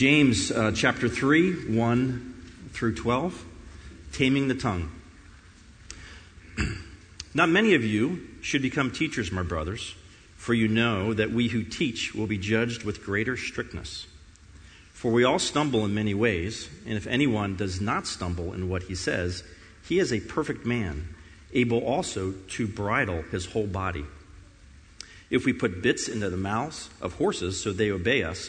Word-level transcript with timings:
James 0.00 0.50
uh, 0.50 0.72
chapter 0.74 1.10
3, 1.10 1.76
1 1.76 2.34
through 2.72 2.94
12, 2.94 3.44
Taming 4.12 4.48
the 4.48 4.54
Tongue. 4.54 4.90
Not 7.34 7.50
many 7.50 7.74
of 7.74 7.84
you 7.84 8.26
should 8.40 8.62
become 8.62 8.90
teachers, 8.90 9.30
my 9.30 9.42
brothers, 9.42 9.94
for 10.36 10.54
you 10.54 10.68
know 10.68 11.12
that 11.12 11.32
we 11.32 11.48
who 11.48 11.62
teach 11.62 12.14
will 12.14 12.26
be 12.26 12.38
judged 12.38 12.82
with 12.82 13.04
greater 13.04 13.36
strictness. 13.36 14.06
For 14.94 15.12
we 15.12 15.24
all 15.24 15.38
stumble 15.38 15.84
in 15.84 15.92
many 15.92 16.14
ways, 16.14 16.70
and 16.86 16.96
if 16.96 17.06
anyone 17.06 17.56
does 17.56 17.78
not 17.78 18.06
stumble 18.06 18.54
in 18.54 18.70
what 18.70 18.84
he 18.84 18.94
says, 18.94 19.44
he 19.86 19.98
is 19.98 20.14
a 20.14 20.20
perfect 20.20 20.64
man, 20.64 21.14
able 21.52 21.80
also 21.80 22.32
to 22.48 22.66
bridle 22.66 23.20
his 23.30 23.44
whole 23.44 23.66
body. 23.66 24.06
If 25.28 25.44
we 25.44 25.52
put 25.52 25.82
bits 25.82 26.08
into 26.08 26.30
the 26.30 26.38
mouths 26.38 26.88
of 27.02 27.16
horses 27.16 27.62
so 27.62 27.70
they 27.70 27.90
obey 27.90 28.22
us, 28.22 28.48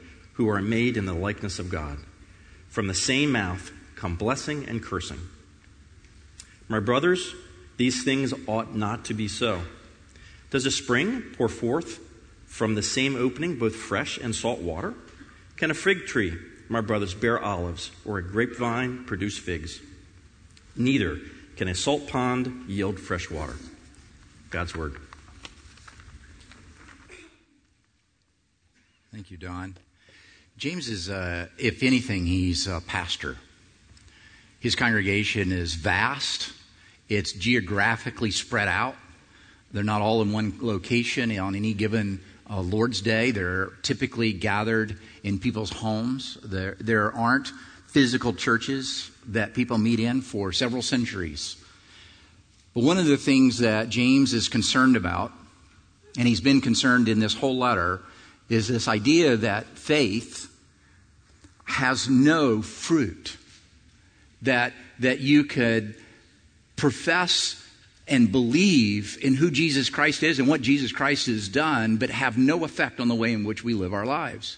who 0.33 0.49
are 0.49 0.61
made 0.61 0.97
in 0.97 1.05
the 1.05 1.13
likeness 1.13 1.59
of 1.59 1.69
God. 1.69 1.97
From 2.69 2.87
the 2.87 2.93
same 2.93 3.31
mouth 3.31 3.71
come 3.95 4.15
blessing 4.15 4.67
and 4.67 4.81
cursing. 4.81 5.19
My 6.67 6.79
brothers, 6.79 7.33
these 7.77 8.03
things 8.03 8.33
ought 8.47 8.75
not 8.75 9.05
to 9.05 9.13
be 9.13 9.27
so. 9.27 9.61
Does 10.49 10.65
a 10.65 10.71
spring 10.71 11.21
pour 11.37 11.49
forth 11.49 11.99
from 12.45 12.75
the 12.75 12.83
same 12.83 13.15
opening 13.15 13.57
both 13.57 13.75
fresh 13.75 14.17
and 14.17 14.35
salt 14.35 14.59
water? 14.59 14.93
Can 15.57 15.71
a 15.71 15.73
fig 15.73 16.05
tree 16.05 16.37
my 16.71 16.79
brothers, 16.79 17.13
bear 17.13 17.37
olives, 17.37 17.91
or 18.05 18.17
a 18.17 18.23
grapevine 18.23 19.03
produce 19.03 19.37
figs. 19.37 19.81
Neither 20.77 21.19
can 21.57 21.67
a 21.67 21.75
salt 21.75 22.07
pond 22.07 22.69
yield 22.69 22.97
fresh 22.97 23.29
water. 23.29 23.55
God's 24.51 24.73
Word. 24.73 24.95
Thank 29.11 29.31
you, 29.31 29.35
Don. 29.35 29.75
James 30.61 30.89
is, 30.89 31.09
uh, 31.09 31.47
if 31.57 31.81
anything, 31.81 32.27
he's 32.27 32.67
a 32.67 32.81
pastor. 32.85 33.35
His 34.59 34.75
congregation 34.75 35.51
is 35.51 35.73
vast, 35.73 36.53
it's 37.09 37.33
geographically 37.33 38.29
spread 38.29 38.67
out. 38.67 38.95
They're 39.71 39.83
not 39.83 40.03
all 40.03 40.21
in 40.21 40.31
one 40.31 40.53
location 40.61 41.35
on 41.39 41.55
any 41.55 41.73
given 41.73 42.21
uh, 42.47 42.61
Lord's 42.61 43.01
Day. 43.01 43.31
They're 43.31 43.71
typically 43.81 44.33
gathered 44.33 44.99
in 45.23 45.39
people's 45.39 45.71
homes. 45.71 46.37
There, 46.43 46.77
there 46.79 47.11
aren't 47.11 47.47
physical 47.87 48.31
churches 48.31 49.09
that 49.29 49.55
people 49.55 49.79
meet 49.79 49.99
in 49.99 50.21
for 50.21 50.51
several 50.51 50.83
centuries. 50.83 51.55
But 52.75 52.83
one 52.83 52.99
of 52.99 53.07
the 53.07 53.17
things 53.17 53.57
that 53.57 53.89
James 53.89 54.31
is 54.31 54.47
concerned 54.47 54.95
about, 54.95 55.31
and 56.19 56.27
he's 56.27 56.39
been 56.39 56.61
concerned 56.61 57.09
in 57.09 57.19
this 57.19 57.33
whole 57.33 57.57
letter, 57.57 58.01
is 58.47 58.67
this 58.67 58.87
idea 58.87 59.37
that 59.37 59.65
faith 59.65 60.49
has 61.71 62.09
no 62.09 62.61
fruit. 62.61 63.37
That, 64.43 64.73
that 64.99 65.19
you 65.19 65.43
could 65.43 65.95
profess 66.75 67.63
and 68.07 68.31
believe 68.31 69.17
in 69.21 69.35
who 69.35 69.51
Jesus 69.51 69.89
Christ 69.89 70.23
is 70.23 70.39
and 70.39 70.47
what 70.47 70.61
Jesus 70.61 70.91
Christ 70.91 71.27
has 71.27 71.47
done, 71.47 71.97
but 71.97 72.09
have 72.09 72.37
no 72.37 72.63
effect 72.65 72.99
on 72.99 73.07
the 73.07 73.15
way 73.15 73.33
in 73.33 73.43
which 73.43 73.63
we 73.63 73.75
live 73.75 73.93
our 73.93 74.05
lives. 74.05 74.57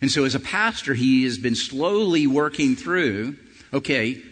And 0.00 0.10
so, 0.10 0.24
as 0.24 0.34
a 0.34 0.40
pastor, 0.40 0.94
he 0.94 1.24
has 1.24 1.36
been 1.36 1.54
slowly 1.54 2.26
working 2.26 2.74
through 2.74 3.36
okay, 3.72 4.22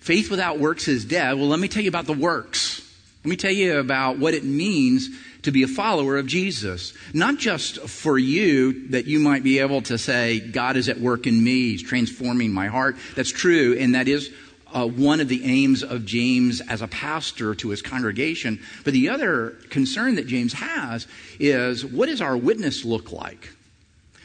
faith 0.00 0.30
without 0.30 0.58
works 0.58 0.88
is 0.88 1.04
dead. 1.04 1.34
Well, 1.34 1.48
let 1.48 1.60
me 1.60 1.68
tell 1.68 1.82
you 1.82 1.88
about 1.88 2.06
the 2.06 2.12
works. 2.12 2.82
Let 3.24 3.30
me 3.30 3.36
tell 3.36 3.52
you 3.52 3.78
about 3.78 4.18
what 4.18 4.34
it 4.34 4.44
means 4.44 5.08
to 5.46 5.52
be 5.52 5.62
a 5.62 5.68
follower 5.68 6.16
of 6.18 6.26
Jesus. 6.26 6.92
Not 7.14 7.38
just 7.38 7.78
for 7.88 8.18
you 8.18 8.88
that 8.88 9.06
you 9.06 9.20
might 9.20 9.42
be 9.42 9.60
able 9.60 9.80
to 9.82 9.96
say, 9.96 10.40
God 10.40 10.76
is 10.76 10.88
at 10.88 11.00
work 11.00 11.26
in 11.26 11.42
me, 11.42 11.70
He's 11.70 11.82
transforming 11.82 12.52
my 12.52 12.66
heart. 12.66 12.96
That's 13.14 13.30
true, 13.30 13.76
and 13.78 13.94
that 13.94 14.08
is 14.08 14.30
uh, 14.72 14.86
one 14.86 15.20
of 15.20 15.28
the 15.28 15.44
aims 15.44 15.84
of 15.84 16.04
James 16.04 16.60
as 16.60 16.82
a 16.82 16.88
pastor 16.88 17.54
to 17.54 17.70
his 17.70 17.80
congregation. 17.80 18.60
But 18.84 18.92
the 18.92 19.08
other 19.08 19.50
concern 19.70 20.16
that 20.16 20.26
James 20.26 20.52
has 20.54 21.06
is 21.38 21.84
what 21.84 22.06
does 22.06 22.20
our 22.20 22.36
witness 22.36 22.84
look 22.84 23.12
like? 23.12 23.54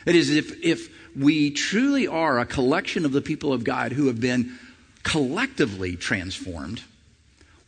That 0.05 0.15
is, 0.15 0.31
if, 0.31 0.63
if 0.63 0.89
we 1.15 1.51
truly 1.51 2.07
are 2.07 2.39
a 2.39 2.45
collection 2.45 3.05
of 3.05 3.11
the 3.11 3.21
people 3.21 3.53
of 3.53 3.63
God 3.63 3.91
who 3.91 4.07
have 4.07 4.19
been 4.19 4.57
collectively 5.03 5.95
transformed, 5.95 6.81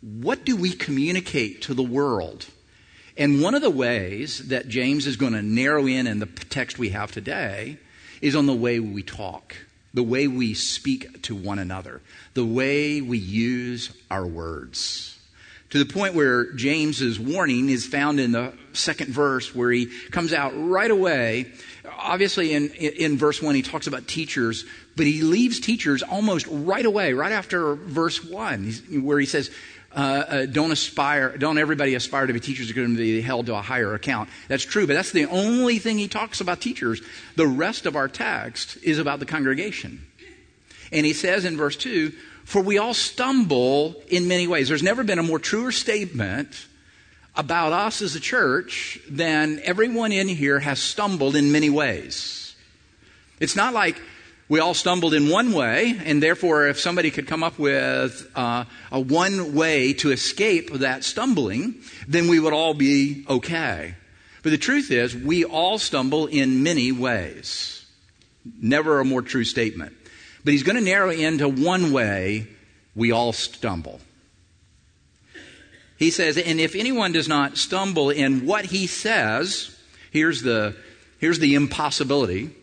what 0.02 0.44
do 0.44 0.56
we 0.56 0.72
communicate 0.72 1.62
to 1.64 1.75
the 1.75 1.84
world? 1.84 2.47
And 3.18 3.41
one 3.41 3.53
of 3.53 3.62
the 3.62 3.69
ways 3.69 4.47
that 4.47 4.68
James 4.68 5.06
is 5.06 5.18
going 5.18 5.34
to 5.34 5.41
narrow 5.41 5.85
in 5.85 6.07
in 6.07 6.19
the 6.19 6.25
text 6.25 6.79
we 6.79 6.90
have 6.90 7.12
today 7.12 7.78
is 8.22 8.35
on 8.35 8.46
the 8.46 8.53
way 8.53 8.79
we 8.79 9.03
talk 9.03 9.56
the 9.94 10.03
way 10.03 10.28
we 10.28 10.53
speak 10.53 11.22
to 11.23 11.35
one 11.35 11.59
another, 11.59 12.02
the 12.34 12.46
way 12.46 13.02
we 13.02 13.18
use 13.18 13.91
our 14.09 14.25
words. 14.25 15.19
To 15.69 15.84
the 15.84 15.91
point 15.91 16.13
where 16.13 16.52
James's 16.53 17.19
warning 17.19 17.69
is 17.69 17.85
found 17.85 18.19
in 18.19 18.31
the 18.31 18.53
second 18.73 19.09
verse, 19.12 19.56
where 19.56 19.72
he 19.72 19.88
comes 20.12 20.31
out 20.31 20.52
right 20.56 20.90
away. 20.90 21.52
Obviously, 21.97 22.53
in, 22.53 22.69
in 22.69 23.18
verse 23.18 23.41
1, 23.41 23.56
he 23.56 23.63
talks 23.63 23.88
about 23.88 24.07
teachers, 24.07 24.66
but 24.96 25.07
he 25.07 25.23
leaves 25.23 25.59
teachers 25.59 26.03
almost 26.03 26.46
right 26.47 26.85
away, 26.85 27.13
right 27.13 27.31
after 27.31 27.73
verse 27.75 28.23
1, 28.23 29.02
where 29.02 29.19
he 29.19 29.25
says, 29.25 29.50
uh, 29.96 30.00
uh, 30.00 30.46
don't 30.46 30.72
aspire, 30.72 31.38
don't 31.38 31.58
everybody 31.58 31.96
aspire 31.96 32.26
to 32.26 32.34
be 32.34 32.40
teachers 32.40 32.70
are 32.70 32.74
going 32.74 32.92
to 32.92 32.98
be 32.98 33.22
held 33.22 33.46
to 33.46 33.56
a 33.56 33.62
higher 33.62 33.94
account. 33.94 34.30
That's 34.48 34.64
true, 34.64 34.88
but 34.88 34.94
that's 34.94 35.12
the 35.12 35.26
only 35.26 35.80
thing 35.80 35.98
he 35.98 36.08
talks 36.08 36.42
about 36.42 36.62
teachers. 36.62 37.02
The 37.36 37.48
rest 37.48 37.86
of 37.86 37.96
our 37.96 38.08
text 38.08 38.78
is 38.82 38.98
about 38.98 39.20
the 39.20 39.26
congregation. 39.26 40.06
And 40.92 41.06
he 41.06 41.14
says 41.14 41.46
in 41.46 41.58
verse 41.58 41.76
2, 41.76 42.12
for 42.46 42.62
we 42.62 42.78
all 42.78 42.94
stumble 42.94 44.02
in 44.08 44.28
many 44.28 44.48
ways. 44.48 44.68
There's 44.68 44.84
never 44.84 45.03
been 45.03 45.20
a 45.20 45.24
more 45.24 45.40
truer 45.40 45.72
statement 45.72 46.68
about 47.36 47.74
us 47.74 48.02
as 48.02 48.16
a 48.16 48.20
church 48.20 49.00
than 49.09 49.59
everyone 49.64 50.12
in 50.12 50.28
here 50.28 50.59
has 50.59 50.80
stumbled 50.80 51.36
in 51.36 51.52
many 51.52 51.70
ways. 51.70 52.56
It's 53.40 53.56
not 53.56 53.74
like 53.74 54.00
we 54.50 54.59
all 54.59 54.74
stumbled 54.74 55.14
in 55.14 55.30
one 55.30 55.54
way, 55.54 56.00
and 56.04 56.22
therefore, 56.22 56.68
if 56.68 56.80
somebody 56.80 57.12
could 57.12 57.28
come 57.28 57.44
up 57.44 57.58
with 57.58 58.29
uh, 58.35 58.66
a 58.91 59.00
one 59.00 59.56
way 59.56 59.94
to 59.94 60.12
escape 60.12 60.72
that 60.73 61.03
stumbling, 61.03 61.76
then 62.08 62.28
we 62.28 62.40
would 62.40 62.53
all 62.53 62.73
be 62.73 63.26
okay. 63.29 63.96
But 64.41 64.50
the 64.50 64.58
truth 64.58 64.91
is, 64.91 65.16
we 65.16 65.46
all 65.46 65.79
stumble 65.79 66.28
in 66.28 66.62
many 66.62 66.91
ways. 66.91 67.85
Never 68.62 69.00
a 69.00 69.06
more 69.06 69.22
true 69.22 69.46
statement. 69.46 69.96
But 70.44 70.52
he's 70.52 70.64
going 70.64 70.76
to 70.76 70.84
narrow 70.84 71.09
into 71.09 71.47
one 71.47 71.94
way 71.94 72.47
we 72.96 73.14
all 73.14 73.32
stumble. 73.32 74.02
He 75.97 76.12
says, 76.12 76.38
and 76.38 76.59
if 76.59 76.76
anyone 76.76 77.14
does 77.14 77.29
not 77.29 77.58
stumble 77.58 78.09
in 78.09 78.46
what 78.46 78.66
he 78.66 78.88
says, 78.88 79.79
here's 80.12 80.41
the, 80.41 80.76
here's 81.20 81.40
the 81.40 81.56
impossibility 81.56 82.53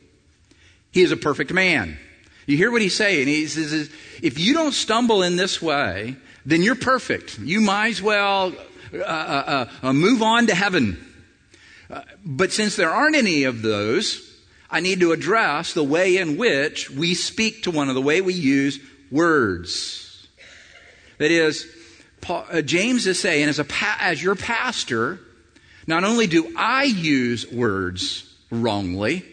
he 0.90 1.02
is 1.02 1.12
a 1.12 1.16
perfect 1.16 1.52
man. 1.52 1.98
You 2.46 2.56
hear 2.56 2.70
what 2.70 2.82
he's 2.82 2.96
saying? 2.96 3.28
He 3.28 3.46
says, 3.46 3.90
if 4.22 4.38
you 4.38 4.54
don't 4.54 4.72
stumble 4.72 5.22
in 5.22 5.36
this 5.36 5.62
way, 5.62 6.16
then 6.44 6.62
you're 6.62 6.74
perfect. 6.74 7.38
You 7.38 7.60
might 7.60 7.90
as 7.90 8.02
well 8.02 8.52
uh, 8.92 8.98
uh, 8.98 9.02
uh, 9.02 9.70
uh 9.82 9.92
move 9.92 10.22
on 10.22 10.48
to 10.48 10.54
heaven. 10.54 11.06
Uh, 11.88 12.02
but 12.24 12.52
since 12.52 12.76
there 12.76 12.90
aren't 12.90 13.16
any 13.16 13.44
of 13.44 13.62
those, 13.62 14.30
I 14.70 14.80
need 14.80 15.00
to 15.00 15.12
address 15.12 15.74
the 15.74 15.84
way 15.84 16.16
in 16.16 16.36
which 16.36 16.90
we 16.90 17.14
speak 17.14 17.64
to 17.64 17.70
one 17.70 17.84
another, 17.84 18.00
the 18.00 18.06
way 18.06 18.20
we 18.20 18.34
use 18.34 18.78
words. 19.10 20.28
That 21.18 21.30
is, 21.30 21.66
Paul, 22.20 22.46
uh, 22.50 22.62
James 22.62 23.06
is 23.06 23.18
saying, 23.18 23.48
as, 23.48 23.58
a 23.58 23.64
pa- 23.64 23.98
as 24.00 24.22
your 24.22 24.36
pastor, 24.36 25.20
not 25.86 26.04
only 26.04 26.26
do 26.26 26.52
I 26.56 26.84
use 26.84 27.50
words 27.50 28.32
wrongly, 28.50 29.24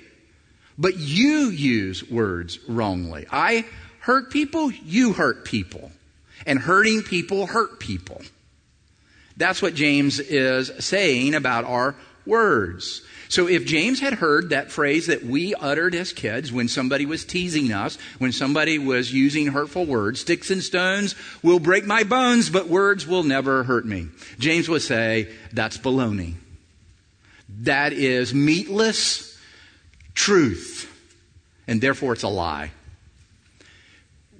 but 0.78 0.98
you 0.98 1.50
use 1.50 2.08
words 2.10 2.60
wrongly. 2.68 3.26
I 3.32 3.66
hurt 4.02 4.32
people, 4.32 4.72
you 4.72 5.14
hurt 5.14 5.46
people. 5.46 5.92
And 6.46 6.60
hurting 6.60 7.04
people 7.04 7.48
hurt 7.48 7.80
people. 7.80 8.22
That's 9.36 9.62
what 9.62 9.76
James 9.76 10.20
is 10.20 10.72
saying 10.80 11.36
about 11.36 11.66
our 11.66 11.96
words. 12.26 13.02
So 13.30 13.48
if 13.48 13.66
James 13.66 14.00
had 14.00 14.14
heard 14.14 14.50
that 14.50 14.72
phrase 14.72 15.08
that 15.08 15.24
we 15.24 15.54
uttered 15.56 15.94
as 15.94 16.14
kids 16.14 16.52
when 16.52 16.70
somebody 16.70 17.06
was 17.06 17.26
teasing 17.26 17.74
us, 17.74 17.98
when 18.20 18.32
somebody 18.32 18.80
was 18.80 19.12
using 19.12 19.48
hurtful 19.48 19.86
words, 19.86 20.22
sticks 20.22 20.50
and 20.50 20.64
stones 20.64 21.16
will 21.44 21.60
break 21.60 21.86
my 21.86 22.04
bones, 22.04 22.50
but 22.50 22.70
words 22.70 23.06
will 23.06 23.24
never 23.24 23.64
hurt 23.64 23.86
me. 23.86 24.08
James 24.40 24.70
would 24.70 24.82
say, 24.82 25.30
that's 25.52 25.78
baloney. 25.78 26.36
That 27.50 27.92
is 27.92 28.34
meatless 28.34 29.37
truth, 30.18 30.92
and 31.68 31.80
therefore 31.80 32.14
it's 32.14 32.24
a 32.24 32.28
lie. 32.28 32.72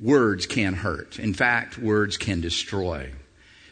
Words 0.02 0.48
can 0.48 0.74
hurt. 0.74 1.20
In 1.20 1.34
fact, 1.34 1.78
words 1.78 2.18
can 2.18 2.42
destroy. 2.42 3.12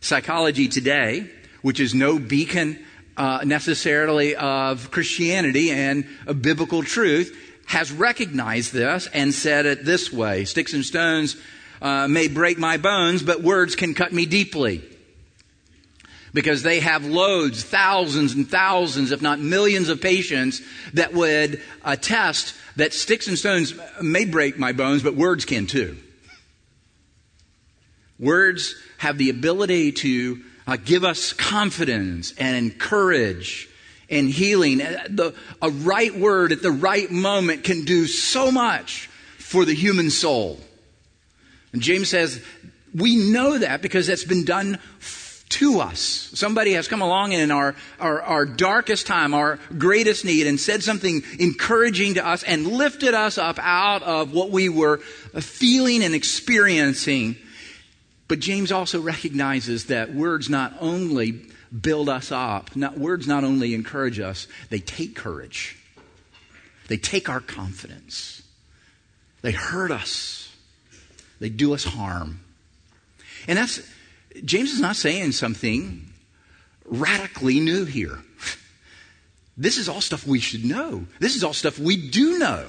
Psychology 0.02 0.68
today, 0.68 1.30
which 1.64 1.80
is 1.80 1.96
no 1.96 2.20
beacon 2.20 2.80
uh, 3.18 3.42
necessarily 3.44 4.36
of 4.36 4.92
Christianity 4.92 5.72
and 5.72 6.06
of 6.28 6.44
biblical 6.44 6.84
truth, 6.84 7.36
has 7.66 7.92
recognized 7.92 8.72
this 8.72 9.08
and 9.12 9.34
said 9.34 9.66
it 9.66 9.84
this 9.84 10.14
way 10.14 10.46
Sticks 10.46 10.74
and 10.74 10.86
stones 10.86 11.36
uh, 11.82 12.08
may 12.08 12.28
break 12.28 12.60
my 12.60 12.78
bones, 12.78 13.24
but 13.24 13.42
words 13.42 13.76
can 13.76 13.96
cut 13.96 14.14
me 14.14 14.28
deeply. 14.28 14.84
Because 16.36 16.64
they 16.64 16.82
have 16.82 17.06
loads, 17.06 17.64
thousands 17.64 18.34
and 18.34 18.48
thousands, 18.48 19.12
if 19.12 19.22
not 19.22 19.40
millions 19.40 19.88
of 19.88 20.02
patients 20.02 20.62
that 20.94 21.14
would 21.14 21.62
attest 21.86 22.54
that 22.76 22.94
sticks 22.94 23.30
and 23.30 23.40
stones 23.40 23.74
may 24.02 24.26
break 24.26 24.60
my 24.60 24.74
bones, 24.74 25.02
but 25.02 25.16
words 25.16 25.46
can 25.46 25.66
too. 25.66 25.96
Words 28.20 28.76
have 28.98 29.18
the 29.18 29.30
ability 29.30 29.94
to 29.94 30.42
uh, 30.68 30.76
give 30.76 31.06
us 31.06 31.32
confidence 31.32 32.34
and 32.38 32.78
courage 32.78 33.70
and 34.10 34.30
healing. 34.30 34.82
Uh, 34.82 35.08
the, 35.10 35.34
a 35.62 35.70
right 35.70 36.14
word 36.14 36.52
at 36.52 36.62
the 36.62 36.72
right 36.72 37.10
moment 37.10 37.64
can 37.64 37.86
do 37.86 38.08
so 38.08 38.52
much 38.52 39.08
for 39.38 39.64
the 39.64 39.74
human 39.74 40.10
soul. 40.10 40.60
And 41.72 41.82
James 41.82 42.10
says, 42.10 42.44
we 42.94 43.32
know 43.32 43.58
that 43.58 43.82
because 43.82 44.10
it's 44.10 44.26
been 44.26 44.44
done 44.44 44.80
to 45.50 45.80
us. 45.80 46.00
Somebody 46.34 46.74
has 46.74 46.88
come 46.88 47.02
along 47.02 47.32
in 47.32 47.52
our, 47.52 47.76
our, 48.00 48.22
our, 48.22 48.46
darkest 48.46 49.08
time, 49.08 49.34
our 49.34 49.60
greatest 49.78 50.26
need, 50.26 50.48
and 50.48 50.60
said 50.60 50.84
something 50.84 51.22
encouraging 51.40 52.16
to 52.16 52.28
us 52.28 52.44
and 52.44 52.66
lifted 52.66 53.14
us 53.14 53.38
up 53.38 53.60
out 53.60 54.04
of 54.04 54.34
what 54.34 54.50
we 54.50 54.70
were 54.70 54.98
feeling 54.98 56.04
and 56.04 56.16
experiencing. 56.16 57.36
But 58.28 58.40
James 58.40 58.72
also 58.72 59.00
recognizes 59.00 59.86
that 59.86 60.14
words 60.14 60.50
not 60.50 60.74
only 60.80 61.42
build 61.82 62.10
us 62.10 62.32
up, 62.32 62.76
not, 62.76 62.98
words 62.98 63.28
not 63.28 63.44
only 63.44 63.76
encourage 63.76 64.20
us, 64.20 64.48
they 64.70 64.80
take 64.80 65.16
courage. 65.16 65.78
They 66.88 66.98
take 66.98 67.30
our 67.30 67.40
confidence. 67.40 68.42
They 69.42 69.52
hurt 69.52 69.92
us. 69.92 70.56
They 71.40 71.50
do 71.50 71.74
us 71.74 71.84
harm. 71.84 72.40
And 73.48 73.58
that's, 73.58 73.80
James 74.44 74.72
is 74.72 74.82
not 74.82 74.96
saying 74.96 75.32
something 75.32 76.08
radically 76.86 77.60
new 77.60 77.86
here. 77.86 78.20
This 79.58 79.78
is 79.78 79.88
all 79.88 80.02
stuff 80.02 80.28
we 80.28 80.40
should 80.40 80.66
know. 80.66 81.06
This 81.20 81.38
is 81.38 81.44
all 81.44 81.54
stuff 81.54 81.80
we 81.80 81.96
do 81.96 82.38
know. 82.38 82.66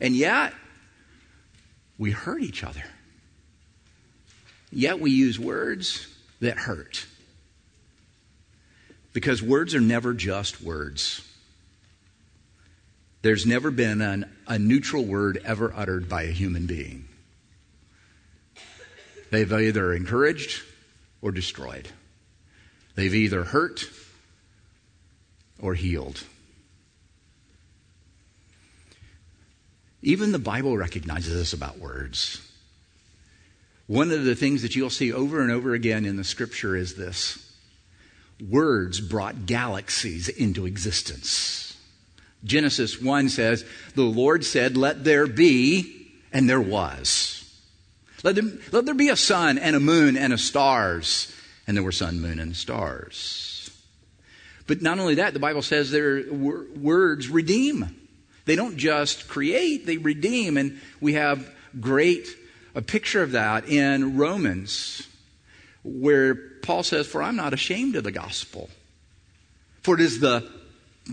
And 0.00 0.16
yet, 0.16 0.54
we 1.98 2.10
hurt 2.10 2.40
each 2.40 2.64
other. 2.64 2.84
Yet 4.70 4.98
we 4.98 5.10
use 5.10 5.38
words 5.38 6.08
that 6.40 6.56
hurt. 6.56 7.06
Because 9.12 9.42
words 9.42 9.74
are 9.74 9.80
never 9.80 10.14
just 10.14 10.62
words. 10.62 11.20
There's 13.20 13.44
never 13.44 13.70
been 13.70 14.00
an, 14.00 14.34
a 14.46 14.58
neutral 14.58 15.04
word 15.04 15.38
ever 15.44 15.70
uttered 15.76 16.08
by 16.08 16.22
a 16.22 16.32
human 16.32 16.66
being. 16.66 17.08
They've 19.30 19.52
either 19.52 19.92
encouraged 19.92 20.62
or 21.22 21.32
destroyed. 21.32 21.88
They've 22.94 23.14
either 23.14 23.44
hurt 23.44 23.88
or 25.58 25.74
healed. 25.74 26.24
Even 30.02 30.32
the 30.32 30.38
Bible 30.38 30.76
recognizes 30.76 31.34
this 31.34 31.52
about 31.52 31.78
words. 31.78 32.46
One 33.86 34.10
of 34.10 34.24
the 34.24 34.34
things 34.34 34.62
that 34.62 34.74
you'll 34.74 34.90
see 34.90 35.12
over 35.12 35.40
and 35.40 35.50
over 35.50 35.74
again 35.74 36.04
in 36.04 36.16
the 36.16 36.24
scripture 36.24 36.76
is 36.76 36.96
this 36.96 37.48
words 38.50 39.00
brought 39.00 39.46
galaxies 39.46 40.28
into 40.28 40.66
existence. 40.66 41.76
Genesis 42.44 43.00
1 43.00 43.28
says, 43.28 43.64
The 43.94 44.02
Lord 44.02 44.44
said, 44.44 44.76
Let 44.76 45.04
there 45.04 45.28
be, 45.28 46.12
and 46.32 46.50
there 46.50 46.60
was. 46.60 47.41
Let, 48.22 48.38
let 48.72 48.84
there 48.84 48.94
be 48.94 49.08
a 49.08 49.16
sun 49.16 49.58
and 49.58 49.74
a 49.74 49.80
moon 49.80 50.16
and 50.16 50.32
a 50.32 50.38
stars. 50.38 51.34
And 51.66 51.76
there 51.76 51.84
were 51.84 51.92
sun, 51.92 52.20
moon, 52.20 52.38
and 52.38 52.56
stars. 52.56 53.70
But 54.66 54.82
not 54.82 54.98
only 54.98 55.16
that, 55.16 55.32
the 55.32 55.40
Bible 55.40 55.62
says 55.62 55.90
their 55.90 56.32
words 56.32 57.28
redeem. 57.28 57.96
They 58.44 58.56
don't 58.56 58.76
just 58.76 59.28
create, 59.28 59.86
they 59.86 59.98
redeem. 59.98 60.56
And 60.56 60.80
we 61.00 61.14
have 61.14 61.48
great 61.80 62.28
a 62.74 62.82
picture 62.82 63.22
of 63.22 63.32
that 63.32 63.68
in 63.68 64.16
Romans, 64.16 65.06
where 65.82 66.34
Paul 66.34 66.82
says, 66.82 67.06
For 67.06 67.22
I'm 67.22 67.36
not 67.36 67.52
ashamed 67.52 67.96
of 67.96 68.04
the 68.04 68.12
gospel. 68.12 68.70
For 69.82 69.94
it 69.94 70.00
is 70.00 70.20
the 70.20 70.48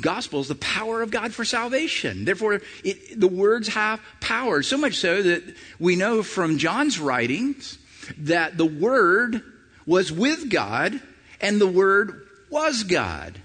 gospel 0.01 0.39
is 0.39 0.47
the 0.47 0.56
power 0.56 1.01
of 1.01 1.12
God 1.12 1.33
for 1.33 1.44
salvation. 1.44 2.25
Therefore, 2.25 2.62
it, 2.83 3.19
the 3.19 3.27
words 3.27 3.69
have 3.69 4.01
power. 4.21 4.62
So 4.62 4.77
much 4.77 4.95
so 4.95 5.21
that 5.21 5.56
we 5.80 5.95
know 5.95 6.24
from 6.24 6.57
John's 6.57 7.00
writings 7.00 7.77
that 8.18 8.57
the 8.57 8.65
word 8.65 9.41
was 9.85 10.11
with 10.11 10.49
God 10.49 10.99
and 11.42 11.59
the 11.59 11.68
word 11.68 12.28
was 12.49 12.83
God. 12.83 13.40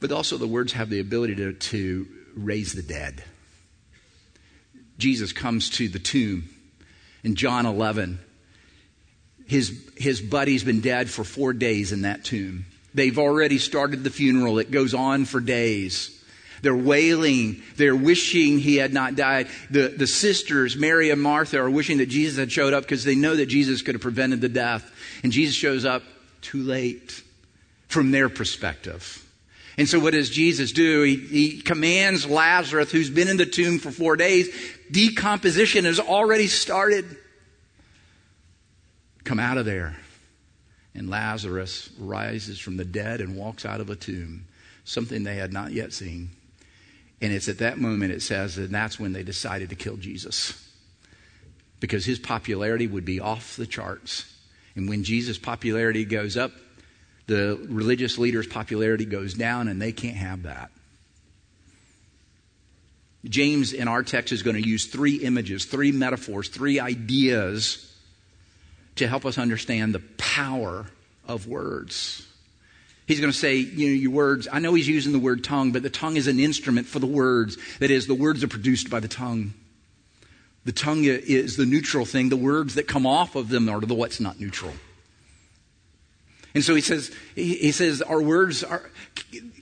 But 0.00 0.12
also, 0.12 0.36
the 0.36 0.46
words 0.46 0.74
have 0.74 0.90
the 0.90 1.00
ability 1.00 1.36
to, 1.36 1.54
to 1.54 2.06
raise 2.34 2.74
the 2.74 2.82
dead. 2.82 3.24
Jesus 4.98 5.32
comes 5.32 5.70
to 5.70 5.88
the 5.88 5.98
tomb 5.98 6.48
in 7.22 7.36
John 7.36 7.64
11. 7.64 8.18
His, 9.46 9.78
his 9.96 10.20
buddy's 10.20 10.64
been 10.64 10.80
dead 10.80 11.10
for 11.10 11.24
four 11.24 11.52
days 11.52 11.92
in 11.92 12.02
that 12.02 12.24
tomb. 12.24 12.66
They've 12.94 13.18
already 13.18 13.58
started 13.58 14.04
the 14.04 14.10
funeral. 14.10 14.58
It 14.58 14.70
goes 14.70 14.94
on 14.94 15.24
for 15.24 15.40
days. 15.40 16.10
They're 16.62 16.74
wailing. 16.74 17.62
They're 17.76 17.96
wishing 17.96 18.58
he 18.58 18.76
had 18.76 18.92
not 18.92 19.16
died. 19.16 19.48
The, 19.70 19.88
the 19.88 20.06
sisters, 20.06 20.76
Mary 20.76 21.10
and 21.10 21.20
Martha, 21.20 21.60
are 21.60 21.68
wishing 21.68 21.98
that 21.98 22.08
Jesus 22.08 22.38
had 22.38 22.50
showed 22.50 22.72
up 22.72 22.84
because 22.84 23.04
they 23.04 23.14
know 23.14 23.36
that 23.36 23.46
Jesus 23.46 23.82
could 23.82 23.94
have 23.94 24.02
prevented 24.02 24.40
the 24.40 24.48
death. 24.48 24.90
And 25.22 25.32
Jesus 25.32 25.54
shows 25.54 25.84
up 25.84 26.02
too 26.40 26.62
late 26.62 27.22
from 27.88 28.12
their 28.12 28.28
perspective. 28.28 29.20
And 29.76 29.88
so 29.88 29.98
what 29.98 30.12
does 30.12 30.30
Jesus 30.30 30.72
do? 30.72 31.02
He, 31.02 31.16
he 31.16 31.60
commands 31.60 32.26
Lazarus, 32.26 32.92
who's 32.92 33.10
been 33.10 33.28
in 33.28 33.36
the 33.36 33.46
tomb 33.46 33.78
for 33.78 33.90
four 33.90 34.16
days, 34.16 34.48
decomposition 34.90 35.84
has 35.84 35.98
already 35.98 36.46
started. 36.46 37.04
Come 39.24 39.40
out 39.40 39.58
of 39.58 39.64
there. 39.64 39.96
And 40.94 41.10
Lazarus 41.10 41.90
rises 41.98 42.60
from 42.60 42.76
the 42.76 42.84
dead 42.84 43.20
and 43.20 43.36
walks 43.36 43.64
out 43.66 43.80
of 43.80 43.90
a 43.90 43.96
tomb, 43.96 44.46
something 44.84 45.24
they 45.24 45.36
had 45.36 45.52
not 45.52 45.72
yet 45.72 45.92
seen. 45.92 46.30
And 47.20 47.32
it's 47.32 47.48
at 47.48 47.58
that 47.58 47.78
moment, 47.78 48.12
it 48.12 48.22
says, 48.22 48.58
and 48.58 48.72
that's 48.72 49.00
when 49.00 49.12
they 49.12 49.22
decided 49.22 49.70
to 49.70 49.76
kill 49.76 49.96
Jesus. 49.96 50.60
Because 51.80 52.04
his 52.04 52.18
popularity 52.18 52.86
would 52.86 53.04
be 53.04 53.18
off 53.18 53.56
the 53.56 53.66
charts. 53.66 54.30
And 54.76 54.88
when 54.88 55.04
Jesus' 55.04 55.38
popularity 55.38 56.04
goes 56.04 56.36
up, 56.36 56.52
the 57.26 57.58
religious 57.68 58.18
leader's 58.18 58.46
popularity 58.46 59.06
goes 59.06 59.34
down, 59.34 59.68
and 59.68 59.80
they 59.80 59.92
can't 59.92 60.16
have 60.16 60.42
that. 60.42 60.70
James 63.24 63.72
in 63.72 63.88
our 63.88 64.02
text 64.02 64.32
is 64.32 64.42
going 64.42 64.62
to 64.62 64.68
use 64.68 64.86
three 64.86 65.16
images, 65.16 65.64
three 65.64 65.92
metaphors, 65.92 66.48
three 66.48 66.78
ideas 66.78 67.93
to 68.96 69.08
help 69.08 69.24
us 69.24 69.38
understand 69.38 69.94
the 69.94 70.02
power 70.18 70.86
of 71.26 71.46
words. 71.46 72.26
He's 73.06 73.20
going 73.20 73.32
to 73.32 73.38
say, 73.38 73.56
you 73.56 73.88
know, 73.88 73.94
your 73.94 74.10
words, 74.12 74.48
I 74.50 74.60
know 74.60 74.72
he's 74.72 74.88
using 74.88 75.12
the 75.12 75.18
word 75.18 75.44
tongue, 75.44 75.72
but 75.72 75.82
the 75.82 75.90
tongue 75.90 76.16
is 76.16 76.26
an 76.26 76.40
instrument 76.40 76.86
for 76.86 76.98
the 76.98 77.06
words. 77.06 77.58
That 77.78 77.90
is, 77.90 78.06
the 78.06 78.14
words 78.14 78.42
are 78.42 78.48
produced 78.48 78.88
by 78.88 79.00
the 79.00 79.08
tongue. 79.08 79.52
The 80.64 80.72
tongue 80.72 81.04
is 81.04 81.56
the 81.56 81.66
neutral 81.66 82.06
thing. 82.06 82.30
The 82.30 82.36
words 82.36 82.76
that 82.76 82.88
come 82.88 83.06
off 83.06 83.36
of 83.36 83.50
them 83.50 83.68
are 83.68 83.80
the 83.80 83.94
what's 83.94 84.20
not 84.20 84.40
neutral. 84.40 84.72
And 86.54 86.64
so 86.64 86.74
he 86.74 86.80
says, 86.80 87.14
he 87.34 87.72
says 87.72 88.00
our 88.00 88.22
words 88.22 88.64
are, 88.64 88.88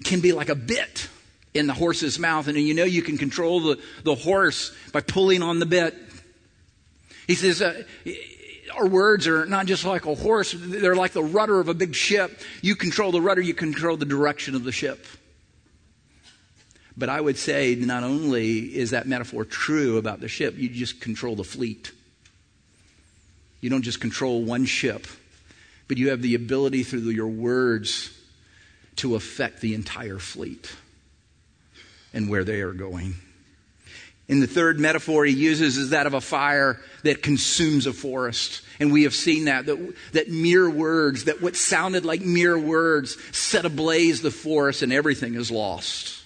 can 0.05 0.21
be 0.21 0.33
like 0.33 0.51
a 0.51 0.55
bit 0.55 1.09
in 1.55 1.67
the 1.67 1.75
horse's 1.75 2.19
mouth. 2.19 2.47
And 2.47 2.57
you 2.57 2.75
know 2.75 2.85
you 2.85 3.03
can 3.03 3.19
control 3.19 3.61
the, 3.61 3.81
the 4.05 4.15
horse 4.15 4.73
by 4.93 5.01
pulling 5.01 5.43
on 5.43 5.59
the 5.59 5.67
bit. 5.67 5.97
He 7.27 7.35
says, 7.35 7.63
uh, 7.63 7.83
our 8.77 8.87
words 8.87 9.27
are 9.27 9.47
not 9.47 9.67
just 9.67 9.85
like 9.85 10.07
a 10.07 10.15
horse, 10.15 10.55
they're 10.57 10.97
like 10.97 11.13
the 11.13 11.23
rudder 11.23 11.61
of 11.61 11.69
a 11.69 11.75
big 11.75 11.95
ship. 11.95 12.41
You 12.61 12.77
control 12.77 13.13
the 13.13 13.21
rudder, 13.21 13.41
you 13.41 13.55
control 13.55 13.97
the 13.97 14.05
direction 14.05 14.55
of 14.55 14.65
the 14.65 14.73
ship. 14.73 15.07
But 16.97 17.09
I 17.09 17.21
would 17.21 17.39
say 17.39 17.75
not 17.75 18.03
only 18.03 18.59
is 18.77 18.91
that 18.91 19.07
metaphor 19.07 19.45
true 19.45 19.97
about 19.97 20.21
the 20.21 20.29
ship, 20.29 20.57
you 20.59 20.69
just 20.69 21.01
control 21.01 21.37
the 21.37 21.45
fleet. 21.45 21.93
You 23.61 23.71
don't 23.71 23.83
just 23.83 24.01
control 24.01 24.43
one 24.43 24.65
ship, 24.65 25.07
but 25.89 25.97
you 25.97 26.11
have 26.11 26.21
the 26.21 26.35
ability 26.35 26.83
through 26.83 27.01
your 27.11 27.29
words 27.29 28.11
to 28.97 29.15
affect 29.15 29.61
the 29.61 29.75
entire 29.75 30.19
fleet 30.19 30.71
and 32.13 32.29
where 32.29 32.45
they 32.45 32.61
are 32.61 32.73
going. 32.73 33.15
And 34.33 34.43
the 34.43 34.47
third 34.47 34.81
metaphor 34.81 35.27
he 35.27 35.35
uses 35.35 35.77
is 35.77 35.91
that 35.91 36.07
of 36.07 36.15
a 36.15 36.21
fire 36.23 36.81
that 37.03 37.23
consumes 37.23 37.85
a 37.85 37.93
forest. 37.93 38.63
And 38.81 38.91
we 38.91 39.03
have 39.03 39.13
seen 39.13 39.45
that, 39.45 39.67
that, 39.67 39.95
that 40.13 40.31
mere 40.31 40.71
words, 40.71 41.25
that 41.25 41.43
what 41.43 41.55
sounded 41.55 42.07
like 42.07 42.23
mere 42.23 42.59
words 42.59 43.19
set 43.37 43.67
ablaze 43.67 44.23
the 44.23 44.31
forest 44.31 44.81
and 44.81 44.91
everything 44.91 45.35
is 45.35 45.51
lost. 45.51 46.23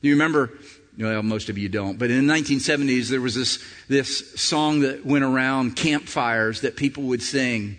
You 0.00 0.12
remember, 0.12 0.52
well, 0.96 1.24
most 1.24 1.48
of 1.48 1.58
you 1.58 1.68
don't, 1.68 1.98
but 1.98 2.08
in 2.08 2.28
the 2.28 2.32
1970s, 2.32 3.08
there 3.08 3.20
was 3.20 3.34
this, 3.34 3.60
this 3.88 4.40
song 4.40 4.82
that 4.82 5.04
went 5.04 5.24
around 5.24 5.74
campfires 5.74 6.60
that 6.60 6.76
people 6.76 7.02
would 7.02 7.20
sing. 7.20 7.78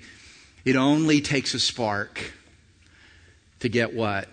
It 0.66 0.76
only 0.76 1.22
takes 1.22 1.54
a 1.54 1.62
spark 1.62 2.34
to 3.62 3.70
get 3.70 3.94
what? 3.94 4.28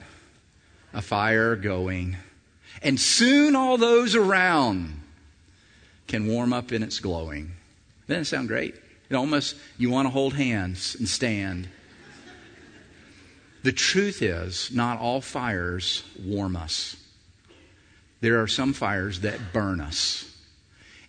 A 0.93 1.01
fire 1.01 1.55
going. 1.55 2.17
And 2.83 2.99
soon 2.99 3.57
all 3.57 3.77
those 3.77 4.15
around 4.15 5.01
can 6.07 6.27
warm 6.27 6.53
up 6.53 6.73
in 6.73 6.83
its 6.83 7.01
glowing. 7.01 7.53
Doesn't 8.07 8.27
sound 8.27 8.49
great? 8.49 8.75
It 9.11 9.15
almost, 9.15 9.57
you 9.77 9.91
want 9.91 10.07
to 10.07 10.11
hold 10.11 10.35
hands 10.35 10.95
and 10.95 11.09
stand. 11.09 11.69
The 13.63 13.73
truth 13.73 14.23
is, 14.23 14.71
not 14.73 15.01
all 15.01 15.21
fires 15.21 16.05
warm 16.25 16.57
us. 16.57 16.97
There 18.21 18.41
are 18.41 18.47
some 18.47 18.73
fires 18.73 19.21
that 19.21 19.53
burn 19.53 19.81
us. 19.81 20.25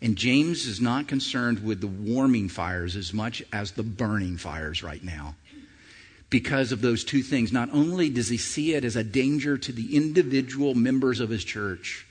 And 0.01 0.15
James 0.15 0.65
is 0.65 0.79
not 0.79 1.07
concerned 1.07 1.63
with 1.63 1.81
the 1.81 1.87
warming 1.87 2.49
fires 2.49 2.95
as 2.95 3.13
much 3.13 3.43
as 3.51 3.71
the 3.71 3.83
burning 3.83 4.37
fires 4.37 4.81
right 4.81 5.03
now 5.03 5.35
because 6.29 6.71
of 6.71 6.81
those 6.81 7.03
two 7.03 7.21
things. 7.23 7.51
Not 7.51 7.69
only 7.71 8.09
does 8.09 8.29
he 8.29 8.37
see 8.37 8.73
it 8.73 8.85
as 8.85 8.95
a 8.95 9.03
danger 9.03 9.57
to 9.57 9.71
the 9.71 9.95
individual 9.95 10.75
members 10.75 11.19
of 11.19 11.29
his 11.29 11.43
church, 11.43 12.05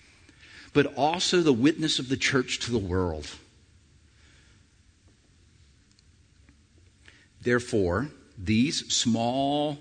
but 0.73 0.87
also 0.97 1.41
the 1.41 1.53
witness 1.53 1.99
of 1.99 2.09
the 2.09 2.17
church 2.17 2.59
to 2.61 2.73
the 2.73 2.79
world. 2.79 3.29
Therefore, 7.43 8.09
these 8.37 8.93
small 8.93 9.79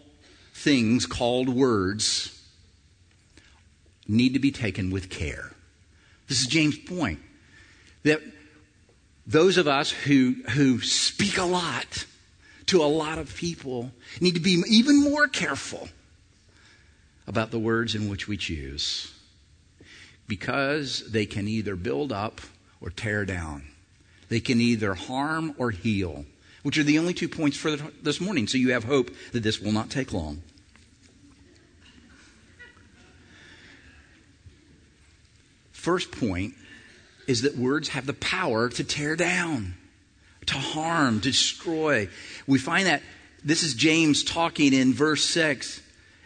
things 0.53 1.05
called 1.05 1.49
words 1.49 2.33
need 4.07 4.33
to 4.33 4.39
be 4.39 4.51
taken 4.51 4.89
with 4.89 5.09
care. 5.09 5.51
This 6.27 6.41
is 6.41 6.47
James' 6.47 6.77
point 6.77 7.19
that 8.03 8.21
those 9.25 9.57
of 9.57 9.67
us 9.67 9.91
who, 9.91 10.35
who 10.51 10.79
speak 10.81 11.37
a 11.37 11.43
lot, 11.43 12.05
to 12.67 12.83
a 12.83 12.85
lot 12.85 13.17
of 13.17 13.35
people 13.35 13.91
need 14.21 14.35
to 14.35 14.39
be 14.39 14.61
even 14.67 15.01
more 15.01 15.27
careful 15.27 15.89
about 17.25 17.51
the 17.51 17.59
words 17.59 17.95
in 17.95 18.09
which 18.09 18.27
we 18.27 18.37
choose 18.37 19.13
because 20.27 21.09
they 21.11 21.25
can 21.25 21.47
either 21.47 21.75
build 21.75 22.11
up 22.11 22.41
or 22.81 22.89
tear 22.89 23.25
down. 23.25 23.63
They 24.29 24.39
can 24.39 24.59
either 24.59 24.93
harm 24.93 25.55
or 25.57 25.71
heal, 25.71 26.25
which 26.63 26.77
are 26.77 26.83
the 26.83 26.99
only 26.99 27.13
two 27.13 27.29
points 27.29 27.57
for 27.57 27.75
this 27.75 28.19
morning. 28.19 28.47
So 28.47 28.57
you 28.57 28.73
have 28.73 28.83
hope 28.83 29.11
that 29.31 29.43
this 29.43 29.61
will 29.61 29.71
not 29.71 29.89
take 29.89 30.11
long. 30.11 30.41
First 35.71 36.11
point 36.11 36.53
is 37.27 37.43
that 37.43 37.55
words 37.55 37.89
have 37.89 38.05
the 38.05 38.13
power 38.13 38.67
to 38.67 38.83
tear 38.83 39.15
down 39.15 39.75
to 40.47 40.55
harm, 40.55 41.19
destroy. 41.19 42.09
We 42.47 42.57
find 42.57 42.87
that 42.87 43.01
this 43.43 43.63
is 43.63 43.73
James 43.73 44.23
talking 44.23 44.73
in 44.73 44.93
verse 44.93 45.23
6. 45.25 45.81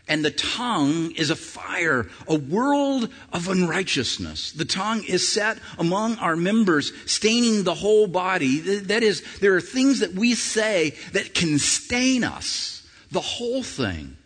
And 0.08 0.26
the 0.26 0.32
tongue 0.32 1.12
is 1.12 1.30
a 1.30 1.36
fire, 1.36 2.10
a 2.28 2.36
world 2.36 3.10
of 3.32 3.48
unrighteousness. 3.48 4.52
The 4.52 4.66
tongue 4.66 5.04
is 5.04 5.28
set 5.28 5.58
among 5.78 6.18
our 6.18 6.36
members, 6.36 6.92
staining 7.06 7.64
the 7.64 7.76
whole 7.76 8.08
body. 8.08 8.60
That 8.60 9.04
is, 9.04 9.24
there 9.40 9.56
are 9.56 9.62
things 9.62 10.00
that 10.00 10.14
we 10.14 10.36
say 10.36 10.96
that 11.14 11.34
can 11.34 11.60
stain 11.60 12.26
us, 12.26 12.86
the 13.12 13.22
whole 13.22 13.64
thing 13.64 14.18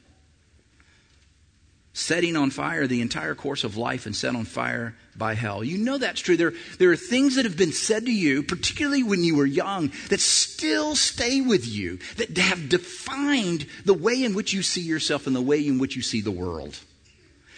setting 1.95 2.35
on 2.35 2.49
fire 2.49 2.87
the 2.87 2.99
entire 2.99 3.33
course 3.33 3.63
of 3.63 3.77
life 3.77 4.05
and 4.05 4.13
set 4.13 4.35
on 4.35 4.43
fire 4.43 4.93
by 5.15 5.33
hell. 5.33 5.63
You 5.63 5.77
know 5.77 5.97
that's 5.97 6.19
true. 6.19 6.35
There, 6.35 6.51
there 6.77 6.91
are 6.91 6.97
things 6.97 7.35
that 7.35 7.45
have 7.45 7.55
been 7.55 7.71
said 7.71 8.05
to 8.05 8.11
you, 8.11 8.43
particularly 8.43 9.01
when 9.01 9.23
you 9.23 9.37
were 9.37 9.45
young, 9.45 9.93
that 10.09 10.19
still 10.19 10.95
stay 10.97 11.39
with 11.39 11.65
you, 11.65 11.99
that 12.17 12.37
have 12.37 12.67
defined 12.67 13.65
the 13.85 13.93
way 13.93 14.25
in 14.25 14.35
which 14.35 14.51
you 14.51 14.61
see 14.61 14.81
yourself 14.81 15.25
and 15.25 15.33
the 15.33 15.41
way 15.41 15.65
in 15.65 15.79
which 15.79 15.95
you 15.95 16.01
see 16.01 16.19
the 16.19 16.31
world. 16.31 16.77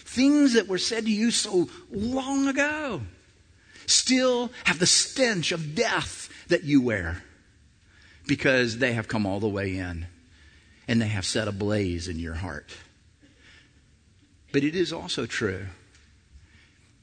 Things 0.06 0.54
that 0.54 0.68
were 0.68 0.78
said 0.78 1.06
to 1.06 1.12
you 1.12 1.32
so 1.32 1.68
long 1.92 2.48
ago 2.48 3.02
still 3.88 4.52
have 4.66 4.78
the 4.78 4.86
stench 4.86 5.52
of 5.52 5.74
death 5.74 6.30
that 6.50 6.64
you 6.64 6.80
wear 6.80 7.24
because 8.28 8.78
they 8.78 8.94
have 8.94 9.08
come 9.08 9.26
all 9.26 9.40
the 9.40 9.50
way 9.50 9.78
in 9.78 10.06
and 10.88 11.02
they 11.02 11.08
have 11.08 11.26
set 11.26 11.48
a 11.48 11.52
blaze 11.52 12.08
in 12.08 12.20
your 12.20 12.36
heart. 12.36 12.70
But 14.52 14.64
it 14.64 14.76
is 14.76 14.94
also 14.94 15.26
true. 15.26 15.68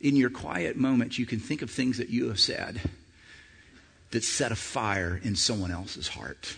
In 0.00 0.16
your 0.16 0.30
quiet 0.30 0.76
moments, 0.76 1.18
you 1.18 1.26
can 1.26 1.38
think 1.38 1.62
of 1.62 1.70
things 1.70 1.98
that 1.98 2.10
you 2.10 2.28
have 2.28 2.40
said 2.40 2.80
that 4.10 4.22
set 4.22 4.52
a 4.52 4.56
fire 4.56 5.20
in 5.22 5.34
someone 5.34 5.70
else's 5.70 6.08
heart. 6.08 6.56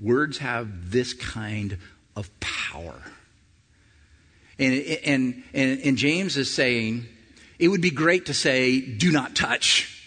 Words 0.00 0.38
have 0.38 0.90
this 0.90 1.14
kind 1.14 1.78
of 2.16 2.28
power. 2.40 3.00
And, 4.58 4.74
and, 5.04 5.42
and, 5.54 5.80
and, 5.80 5.96
James 5.96 6.36
is 6.36 6.52
saying, 6.52 7.06
it 7.58 7.68
would 7.68 7.80
be 7.80 7.90
great 7.90 8.26
to 8.26 8.34
say, 8.34 8.80
do 8.80 9.10
not 9.10 9.34
touch. 9.34 10.06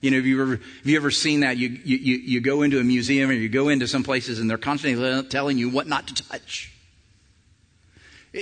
You 0.00 0.10
know, 0.10 0.18
have 0.18 0.26
you 0.26 0.40
ever, 0.40 0.56
have 0.56 0.86
you 0.86 0.96
ever 0.96 1.10
seen 1.10 1.40
that? 1.40 1.56
You, 1.56 1.68
you, 1.68 1.96
you 1.96 2.40
go 2.40 2.62
into 2.62 2.78
a 2.78 2.84
museum 2.84 3.30
or 3.30 3.32
you 3.32 3.48
go 3.48 3.68
into 3.68 3.88
some 3.88 4.04
places 4.04 4.38
and 4.38 4.48
they're 4.48 4.58
constantly 4.58 5.22
telling 5.24 5.58
you 5.58 5.68
what 5.68 5.86
not 5.86 6.06
to 6.08 6.14
touch. 6.14 6.72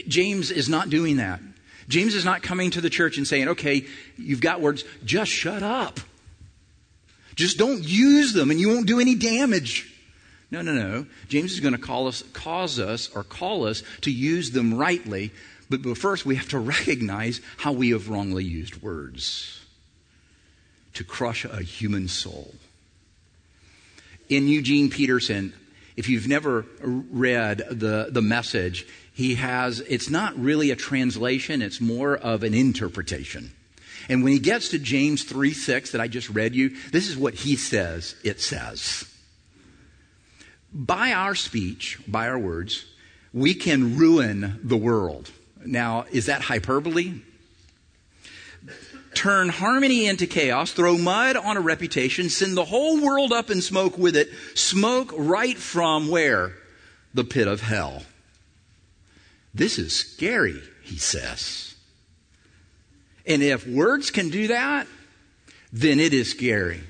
James 0.09 0.51
is 0.51 0.69
not 0.69 0.91
doing 0.91 1.17
that. 1.17 1.41
James 1.89 2.15
is 2.15 2.25
not 2.25 2.43
coming 2.43 2.71
to 2.71 2.81
the 2.81 2.91
church 2.91 3.19
and 3.19 3.27
saying, 3.27 3.49
okay, 3.49 3.85
you've 4.17 4.41
got 4.41 4.61
words, 4.61 4.85
just 5.05 5.31
shut 5.31 5.63
up. 5.63 6.01
Just 7.35 7.59
don't 7.59 7.83
use 7.83 8.33
them 8.33 8.51
and 8.51 8.61
you 8.61 8.69
won't 8.69 8.87
do 8.87 9.01
any 9.01 9.15
damage. 9.15 9.91
No, 10.51 10.63
no, 10.63 10.73
no. 10.73 11.07
James 11.29 11.53
is 11.53 11.61
going 11.61 11.75
to 11.75 11.81
call 11.81 12.07
us, 12.07 12.23
cause 12.33 12.79
us 12.79 13.11
or 13.15 13.25
call 13.25 13.67
us 13.67 13.83
to 14.03 14.11
use 14.11 14.53
them 14.53 14.75
rightly. 14.75 15.33
But, 15.69 15.83
but 15.83 15.99
first, 15.99 16.25
we 16.25 16.37
have 16.37 16.49
to 16.51 16.59
recognize 16.59 17.41
how 17.57 17.73
we 17.73 17.91
have 17.91 18.09
wrongly 18.09 18.45
used 18.45 18.83
words 18.83 19.65
to 20.95 21.05
crush 21.05 21.45
a 21.45 21.61
human 21.61 22.09
soul. 22.09 22.55
In 24.29 24.47
Eugene 24.49 24.91
Peterson, 24.91 25.53
if 25.97 26.09
you've 26.09 26.29
never 26.29 26.65
read 26.81 27.59
the, 27.71 28.09
the 28.11 28.23
message, 28.23 28.87
he 29.15 29.37
has, 29.37 29.79
it's 29.79 30.11
not 30.11 30.37
really 30.37 30.73
a 30.73 30.77
translation, 30.77 31.63
it's 31.63 31.81
more 31.81 32.17
of 32.17 32.43
an 32.43 32.53
interpretation. 32.53 33.53
And 34.09 34.25
when 34.25 34.33
he 34.33 34.41
gets 34.41 34.71
to 34.71 34.79
James 34.79 35.23
3 35.23 35.53
6 35.53 35.93
that 35.93 36.01
I 36.01 36.09
just 36.09 36.29
read 36.29 36.55
you, 36.55 36.71
this 36.91 37.09
is 37.09 37.17
what 37.17 37.35
he 37.35 37.55
says 37.55 38.17
it 38.25 38.41
says. 38.41 39.09
By 40.73 41.13
our 41.13 41.37
speech, 41.37 42.01
by 42.09 42.29
our 42.29 42.39
words, 42.39 42.85
we 43.33 43.55
can 43.55 43.97
ruin 43.97 44.59
the 44.65 44.77
world. 44.77 45.31
Now, 45.65 46.07
is 46.11 46.27
that 46.27 46.43
hyperbole? 46.43 47.21
Turn 49.15 49.49
harmony 49.49 50.07
into 50.07 50.27
chaos, 50.27 50.73
throw 50.73 50.99
mud 50.99 51.37
on 51.37 51.57
a 51.57 51.61
reputation, 51.61 52.29
send 52.29 52.57
the 52.57 52.65
whole 52.65 53.01
world 53.01 53.33
up 53.33 53.49
in 53.49 53.63
smoke 53.63 53.97
with 53.97 54.17
it, 54.17 54.29
smoke 54.55 55.13
right 55.17 55.57
from 55.57 56.09
where? 56.09 56.53
The 57.15 57.23
pit 57.23 57.47
of 57.47 57.61
hell. 57.61 58.03
This 59.55 59.79
is 59.79 59.95
scary, 59.95 60.61
he 60.83 60.97
says. 60.97 61.75
And 63.27 63.43
if 63.43 63.67
words 63.67 64.11
can 64.11 64.31
do 64.31 64.49
that, 64.49 64.87
then 65.73 66.01
it 66.01 66.13
is 66.13 66.31
scary. 66.31 66.81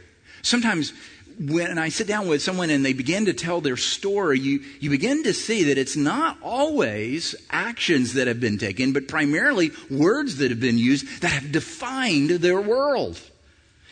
Sometimes 0.43 0.93
when 1.39 1.79
I 1.79 1.89
sit 1.89 2.07
down 2.07 2.29
with 2.29 2.43
someone 2.43 2.71
and 2.71 2.85
they 2.85 2.93
begin 2.93 3.27
to 3.27 3.33
tell 3.33 3.61
their 3.61 3.77
story, 3.77 4.39
you, 4.39 4.61
you 4.81 4.91
begin 4.91 5.25
to 5.25 5.35
see 5.35 5.65
that 5.65 5.79
it's 5.79 5.97
not 5.97 6.39
always 6.43 7.35
actions 7.51 8.15
that 8.15 8.29
have 8.29 8.41
been 8.41 8.59
taken, 8.59 8.93
but 8.93 9.09
primarily 9.09 9.73
words 9.91 10.37
that 10.37 10.51
have 10.51 10.61
been 10.61 10.79
used 10.79 11.23
that 11.23 11.33
have 11.33 11.53
defined 11.53 12.31
their 12.31 12.61
world 12.61 13.21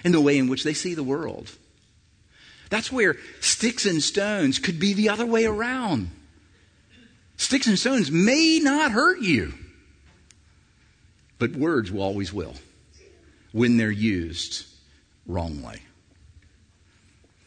and 0.04 0.14
the 0.14 0.20
way 0.20 0.38
in 0.38 0.48
which 0.48 0.64
they 0.64 0.74
see 0.74 0.94
the 0.94 1.02
world. 1.02 1.50
That's 2.70 2.92
where 2.92 3.16
sticks 3.40 3.86
and 3.86 4.02
stones 4.02 4.58
could 4.58 4.78
be 4.78 4.94
the 4.94 5.08
other 5.08 5.26
way 5.26 5.44
around. 5.44 6.10
Sticks 7.42 7.66
and 7.66 7.76
stones 7.76 8.08
may 8.08 8.60
not 8.62 8.92
hurt 8.92 9.20
you, 9.20 9.52
but 11.40 11.56
words 11.56 11.90
will 11.90 12.02
always 12.02 12.32
will 12.32 12.54
when 13.50 13.78
they're 13.78 13.90
used 13.90 14.64
wrongly. 15.26 15.82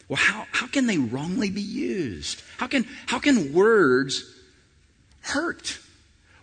Well, 0.06 0.18
how, 0.18 0.46
how 0.52 0.66
can 0.66 0.86
they 0.86 0.98
wrongly 0.98 1.48
be 1.48 1.62
used? 1.62 2.42
How 2.58 2.66
can, 2.66 2.84
how 3.06 3.18
can 3.18 3.54
words 3.54 4.22
hurt? 5.22 5.78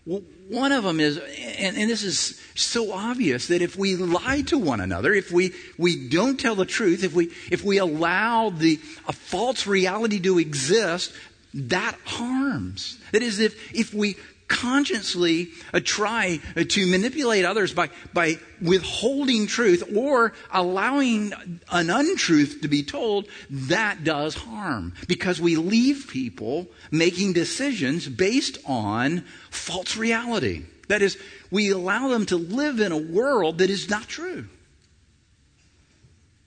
Well, 0.07 0.23
one 0.49 0.71
of 0.71 0.83
them 0.83 0.99
is, 0.99 1.17
and, 1.17 1.77
and, 1.77 1.91
this 1.91 2.03
is 2.03 2.41
so 2.55 2.91
obvious, 2.91 3.49
that 3.49 3.61
if 3.61 3.77
we 3.77 3.95
lie 3.95 4.41
to 4.47 4.57
one 4.57 4.81
another, 4.81 5.13
if 5.13 5.31
we, 5.31 5.53
we 5.77 6.09
don't 6.09 6.39
tell 6.39 6.55
the 6.55 6.65
truth, 6.65 7.03
if 7.03 7.13
we, 7.13 7.31
if 7.51 7.63
we 7.63 7.77
allow 7.77 8.49
the, 8.49 8.81
a 9.07 9.13
false 9.13 9.67
reality 9.67 10.19
to 10.21 10.39
exist, 10.39 11.13
that 11.53 11.97
harms. 12.05 12.97
That 13.11 13.21
is, 13.21 13.39
if, 13.39 13.73
if 13.73 13.93
we 13.93 14.15
consciously 14.47 15.49
uh, 15.73 15.79
try 15.83 16.39
uh, 16.55 16.63
to 16.67 16.85
manipulate 16.87 17.45
others 17.45 17.73
by, 17.73 17.89
by 18.13 18.37
withholding 18.61 19.47
truth 19.47 19.83
or 19.95 20.33
allowing 20.51 21.33
an 21.71 21.89
untruth 21.89 22.59
to 22.61 22.67
be 22.67 22.83
told, 22.83 23.27
that 23.49 24.03
does 24.03 24.35
harm 24.35 24.93
because 25.07 25.41
we 25.41 25.55
leave 25.55 26.07
people 26.09 26.67
making 26.91 27.33
decisions 27.33 28.07
based 28.07 28.57
on 28.65 29.23
false 29.49 29.97
reality. 29.97 30.63
That 30.87 31.01
is, 31.01 31.17
we 31.49 31.71
allow 31.71 32.09
them 32.09 32.25
to 32.27 32.37
live 32.37 32.79
in 32.79 32.91
a 32.91 32.97
world 32.97 33.59
that 33.59 33.69
is 33.69 33.89
not 33.89 34.07
true. 34.07 34.47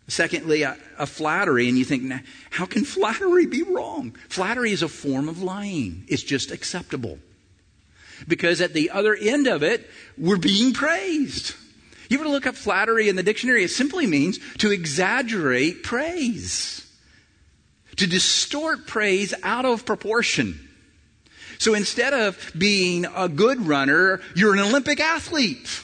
Secondly, 0.09 0.63
a, 0.63 0.77
a, 0.99 1.07
flattery, 1.07 1.69
and 1.69 1.77
you 1.77 1.85
think, 1.85 2.13
how 2.51 2.65
can 2.65 2.85
flattery 2.85 3.47
be 3.47 3.63
wrong? 3.63 4.15
Flattery 4.29 4.71
is 4.71 4.83
a 4.83 4.89
form 4.89 5.29
of 5.29 5.43
lying. 5.43 6.05
It's 6.07 6.23
just 6.23 6.53
acceptable 6.53 7.19
because 8.29 8.61
at 8.61 8.73
the 8.73 8.91
other 8.91 9.15
end 9.15 9.47
of 9.47 9.63
it, 9.63 9.89
we're 10.17 10.37
being 10.37 10.73
praised. 10.73 11.55
You 12.09 12.21
ever 12.21 12.29
look 12.29 12.47
up 12.47 12.55
flattery 12.55 13.09
in 13.09 13.17
the 13.17 13.23
dictionary? 13.23 13.65
It 13.65 13.71
simply 13.71 14.07
means 14.07 14.39
to 14.59 14.71
exaggerate 14.71 15.83
praise, 15.83 16.87
to 17.97 18.07
distort 18.07 18.87
praise 18.87 19.35
out 19.43 19.65
of 19.65 19.85
proportion. 19.85 20.61
So 21.59 21.75
instead 21.75 22.15
of 22.15 22.53
being 22.57 23.07
a 23.07 23.29
good 23.29 23.67
runner, 23.67 24.21
you're 24.35 24.53
an 24.53 24.61
Olympic 24.61 25.01
athlete. 25.01 25.83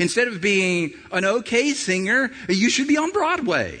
Instead 0.00 0.28
of 0.28 0.40
being 0.40 0.94
an 1.12 1.26
okay 1.26 1.74
singer, 1.74 2.30
you 2.48 2.70
should 2.70 2.88
be 2.88 2.96
on 2.96 3.12
Broadway. 3.12 3.78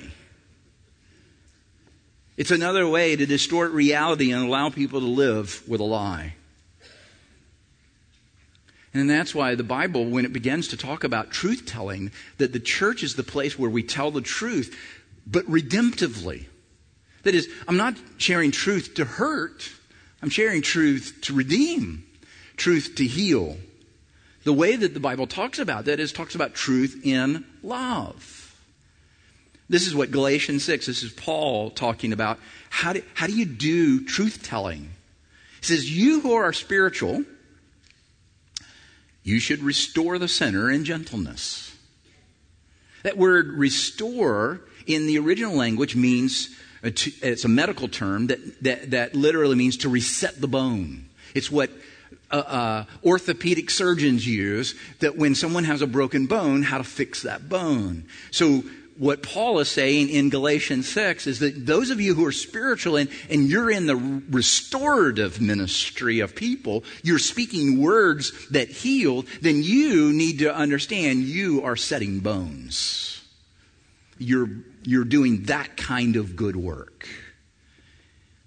It's 2.36 2.50
another 2.50 2.86
way 2.86 3.16
to 3.16 3.24
distort 3.24 3.72
reality 3.72 4.30
and 4.30 4.44
allow 4.44 4.68
people 4.68 5.00
to 5.00 5.06
live 5.06 5.62
with 5.66 5.80
a 5.80 5.84
lie. 5.84 6.34
And 8.92 9.08
that's 9.08 9.34
why 9.34 9.54
the 9.54 9.64
Bible, 9.64 10.04
when 10.04 10.26
it 10.26 10.34
begins 10.34 10.68
to 10.68 10.76
talk 10.76 11.04
about 11.04 11.30
truth 11.30 11.64
telling, 11.64 12.12
that 12.36 12.52
the 12.52 12.60
church 12.60 13.02
is 13.02 13.14
the 13.14 13.22
place 13.22 13.58
where 13.58 13.70
we 13.70 13.82
tell 13.82 14.10
the 14.10 14.20
truth, 14.20 14.76
but 15.26 15.46
redemptively. 15.46 16.48
That 17.22 17.34
is, 17.34 17.48
I'm 17.66 17.78
not 17.78 17.96
sharing 18.18 18.50
truth 18.50 18.92
to 18.96 19.06
hurt, 19.06 19.70
I'm 20.20 20.28
sharing 20.28 20.60
truth 20.60 21.16
to 21.22 21.32
redeem, 21.32 22.04
truth 22.58 22.96
to 22.96 23.06
heal. 23.06 23.56
The 24.44 24.52
way 24.52 24.76
that 24.76 24.94
the 24.94 25.00
Bible 25.00 25.26
talks 25.26 25.58
about 25.58 25.84
that 25.84 26.00
is 26.00 26.12
talks 26.12 26.34
about 26.34 26.54
truth 26.54 27.00
in 27.04 27.44
love. 27.62 28.40
This 29.68 29.86
is 29.86 29.94
what 29.94 30.10
Galatians 30.10 30.64
6, 30.64 30.86
this 30.86 31.02
is 31.02 31.12
Paul 31.12 31.70
talking 31.70 32.12
about. 32.12 32.40
How 32.70 32.92
do, 32.92 33.02
how 33.14 33.26
do 33.26 33.34
you 33.34 33.44
do 33.44 34.04
truth 34.04 34.42
telling? 34.42 34.90
He 35.60 35.66
says, 35.66 35.96
You 35.96 36.20
who 36.20 36.32
are 36.32 36.52
spiritual, 36.52 37.24
you 39.22 39.38
should 39.38 39.62
restore 39.62 40.18
the 40.18 40.26
sinner 40.26 40.70
in 40.70 40.84
gentleness. 40.84 41.76
That 43.02 43.16
word 43.16 43.52
restore 43.52 44.62
in 44.86 45.06
the 45.06 45.18
original 45.18 45.54
language 45.54 45.94
means, 45.94 46.48
uh, 46.82 46.90
it's 47.22 47.44
a 47.44 47.48
medical 47.48 47.88
term 47.88 48.26
that, 48.28 48.62
that, 48.64 48.90
that 48.90 49.14
literally 49.14 49.56
means 49.56 49.76
to 49.78 49.88
reset 49.88 50.40
the 50.40 50.48
bone. 50.48 51.08
It's 51.34 51.50
what 51.50 51.70
uh, 52.30 52.36
uh, 52.36 52.84
orthopedic 53.04 53.70
surgeons 53.70 54.26
use 54.26 54.74
that 55.00 55.16
when 55.16 55.34
someone 55.34 55.64
has 55.64 55.82
a 55.82 55.86
broken 55.86 56.26
bone, 56.26 56.62
how 56.62 56.78
to 56.78 56.84
fix 56.84 57.22
that 57.22 57.48
bone. 57.48 58.04
So 58.30 58.62
what 59.00 59.22
Paul 59.22 59.60
is 59.60 59.70
saying 59.70 60.10
in 60.10 60.28
Galatians 60.28 60.86
6 60.88 61.26
is 61.26 61.38
that 61.38 61.64
those 61.64 61.88
of 61.88 62.02
you 62.02 62.14
who 62.14 62.26
are 62.26 62.32
spiritual 62.32 62.96
and, 62.96 63.08
and 63.30 63.48
you're 63.48 63.70
in 63.70 63.86
the 63.86 63.96
restorative 63.96 65.40
ministry 65.40 66.20
of 66.20 66.34
people, 66.34 66.84
you're 67.02 67.18
speaking 67.18 67.80
words 67.80 68.48
that 68.48 68.68
heal, 68.68 69.24
then 69.40 69.62
you 69.62 70.12
need 70.12 70.40
to 70.40 70.54
understand 70.54 71.22
you 71.22 71.62
are 71.64 71.76
setting 71.76 72.20
bones. 72.20 73.26
You're, 74.18 74.50
you're 74.82 75.06
doing 75.06 75.44
that 75.44 75.78
kind 75.78 76.16
of 76.16 76.36
good 76.36 76.56
work, 76.56 77.08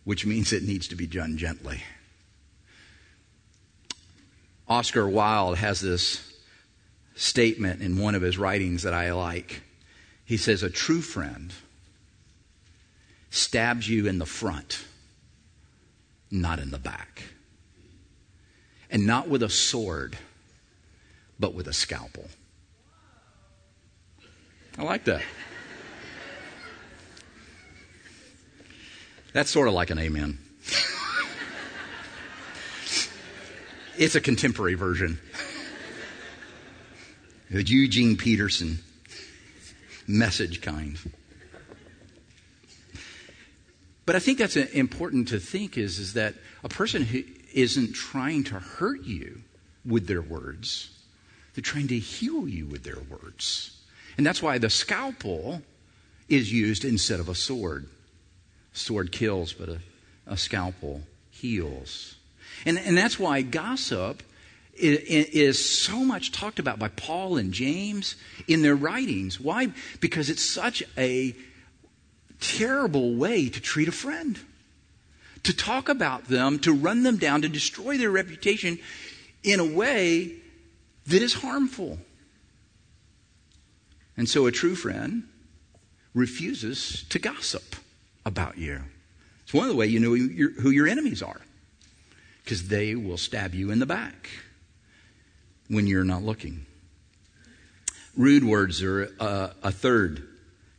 which 0.03 0.23
means 0.23 0.53
it 0.53 0.61
needs 0.61 0.87
to 0.89 0.95
be 0.95 1.07
done 1.07 1.37
gently. 1.37 1.81
Oscar 4.67 5.07
Wilde 5.07 5.57
has 5.57 5.81
this 5.81 6.33
statement 7.15 7.81
in 7.81 7.97
one 7.97 8.15
of 8.15 8.21
his 8.21 8.37
writings 8.37 8.83
that 8.83 8.93
I 8.93 9.11
like. 9.11 9.61
He 10.25 10.37
says, 10.37 10.63
A 10.63 10.69
true 10.69 11.01
friend 11.01 11.53
stabs 13.29 13.89
you 13.89 14.07
in 14.07 14.19
the 14.19 14.25
front, 14.25 14.85
not 16.31 16.59
in 16.59 16.71
the 16.71 16.79
back. 16.79 17.23
And 18.89 19.07
not 19.07 19.27
with 19.27 19.41
a 19.41 19.49
sword, 19.49 20.17
but 21.39 21.53
with 21.53 21.67
a 21.67 21.73
scalpel. 21.73 22.29
I 24.77 24.83
like 24.83 25.03
that. 25.05 25.23
That's 29.33 29.49
sort 29.49 29.67
of 29.67 29.73
like 29.73 29.89
an 29.89 29.97
amen. 29.97 30.37
It's 33.97 34.15
a 34.15 34.21
contemporary 34.21 34.75
version. 34.75 35.19
Eugene 37.49 38.17
Peterson 38.17 38.79
message 40.07 40.61
kind. 40.61 40.97
But 44.05 44.15
I 44.15 44.19
think 44.19 44.37
that's 44.39 44.55
important 44.55 45.29
to 45.29 45.39
think 45.39 45.77
is, 45.77 45.99
is 45.99 46.13
that 46.13 46.33
a 46.63 46.69
person 46.69 47.03
who 47.03 47.23
isn't 47.53 47.93
trying 47.93 48.43
to 48.45 48.59
hurt 48.59 49.03
you 49.03 49.41
with 49.85 50.07
their 50.07 50.21
words, 50.21 50.89
they're 51.53 51.61
trying 51.61 51.87
to 51.89 51.99
heal 51.99 52.47
you 52.47 52.65
with 52.65 52.83
their 52.83 52.99
words. 53.09 53.79
And 54.17 54.25
that's 54.25 54.41
why 54.41 54.57
the 54.57 54.69
scalpel 54.69 55.61
is 56.27 56.51
used 56.51 56.83
instead 56.83 57.19
of 57.19 57.29
a 57.29 57.35
sword. 57.35 57.87
A 58.73 58.77
sword 58.77 59.11
kills, 59.11 59.53
but 59.53 59.69
a, 59.69 59.79
a 60.25 60.37
scalpel 60.37 61.03
heals. 61.29 62.15
And, 62.65 62.77
and 62.77 62.97
that's 62.97 63.19
why 63.19 63.41
gossip 63.41 64.23
is 64.75 65.83
so 65.83 66.03
much 66.03 66.31
talked 66.31 66.59
about 66.59 66.79
by 66.79 66.87
Paul 66.87 67.37
and 67.37 67.53
James 67.53 68.15
in 68.47 68.61
their 68.61 68.75
writings. 68.75 69.39
Why? 69.39 69.71
Because 69.99 70.29
it's 70.29 70.43
such 70.43 70.81
a 70.97 71.35
terrible 72.39 73.15
way 73.15 73.49
to 73.49 73.61
treat 73.61 73.87
a 73.87 73.91
friend. 73.91 74.39
To 75.43 75.55
talk 75.55 75.89
about 75.89 76.25
them, 76.25 76.57
to 76.59 76.73
run 76.73 77.03
them 77.03 77.17
down, 77.17 77.41
to 77.41 77.49
destroy 77.49 77.97
their 77.97 78.09
reputation 78.09 78.79
in 79.43 79.59
a 79.59 79.65
way 79.65 80.33
that 81.07 81.21
is 81.21 81.33
harmful. 81.33 81.99
And 84.15 84.29
so 84.29 84.47
a 84.47 84.51
true 84.51 84.75
friend 84.75 85.23
refuses 86.13 87.03
to 87.09 87.19
gossip 87.19 87.75
about 88.25 88.57
you. 88.57 88.81
It's 89.43 89.53
one 89.53 89.65
of 89.65 89.69
the 89.69 89.75
ways 89.75 89.91
you 89.91 89.99
know 89.99 90.15
who 90.15 90.69
your 90.69 90.87
enemies 90.87 91.21
are, 91.21 91.41
because 92.43 92.67
they 92.67 92.95
will 92.95 93.17
stab 93.17 93.53
you 93.55 93.71
in 93.71 93.79
the 93.79 93.85
back 93.85 94.29
when 95.67 95.87
you're 95.87 96.03
not 96.03 96.23
looking. 96.23 96.65
Rude 98.15 98.43
words 98.43 98.83
are 98.83 99.03
a, 99.19 99.55
a 99.63 99.71
third 99.71 100.27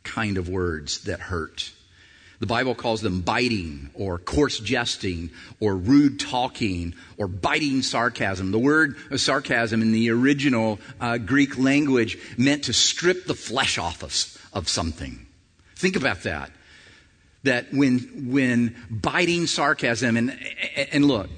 kind 0.03 0.37
of 0.37 0.47
words 0.47 1.03
that 1.03 1.19
hurt. 1.19 1.71
The 2.39 2.45
Bible 2.45 2.75
calls 2.75 3.01
them 3.01 3.21
biting 3.21 3.89
or 3.93 4.19
coarse 4.19 4.59
jesting 4.59 5.31
or 5.59 5.75
rude 5.75 6.19
talking 6.19 6.93
or 7.17 7.27
biting 7.27 7.81
sarcasm. 7.81 8.51
The 8.51 8.59
word 8.59 8.97
sarcasm 9.19 9.81
in 9.81 9.91
the 9.91 10.11
original 10.11 10.79
uh, 10.99 11.17
Greek 11.17 11.57
language 11.57 12.17
meant 12.37 12.65
to 12.65 12.73
strip 12.73 13.25
the 13.25 13.35
flesh 13.35 13.77
off 13.77 14.03
of, 14.03 14.13
of 14.53 14.69
something. 14.69 15.25
Think 15.75 15.95
about 15.95 16.23
that. 16.23 16.51
That 17.43 17.73
when, 17.73 18.31
when 18.31 18.75
biting 18.89 19.47
sarcasm, 19.47 20.17
and, 20.17 20.37
and 20.91 21.05
look, 21.05 21.29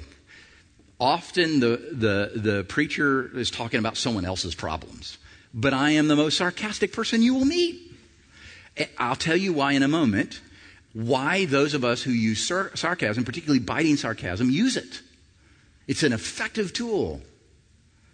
often 0.99 1.59
the, 1.59 1.77
the, 1.91 2.39
the 2.39 2.63
preacher 2.63 3.29
is 3.37 3.51
talking 3.51 3.79
about 3.79 3.97
someone 3.97 4.25
else's 4.25 4.55
problems, 4.55 5.17
but 5.53 5.73
I 5.73 5.91
am 5.91 6.07
the 6.07 6.15
most 6.15 6.37
sarcastic 6.37 6.91
person 6.91 7.21
you 7.21 7.33
will 7.33 7.45
meet. 7.45 7.91
I'll 8.97 9.15
tell 9.15 9.37
you 9.37 9.53
why 9.53 9.73
in 9.73 9.83
a 9.83 9.87
moment 9.87 10.41
why 10.93 11.45
those 11.45 11.73
of 11.73 11.85
us 11.85 12.01
who 12.01 12.11
use 12.11 12.45
sar- 12.47 12.75
sarcasm, 12.75 13.23
particularly 13.23 13.59
biting 13.59 13.97
sarcasm, 13.97 14.49
use 14.49 14.77
it. 14.77 15.01
It's 15.87 16.03
an 16.03 16.11
effective 16.13 16.73
tool 16.73 17.21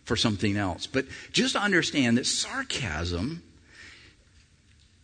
for 0.03 0.15
something 0.15 0.57
else. 0.57 0.85
But 0.85 1.05
just 1.31 1.55
understand 1.55 2.17
that 2.17 2.25
sarcasm, 2.25 3.41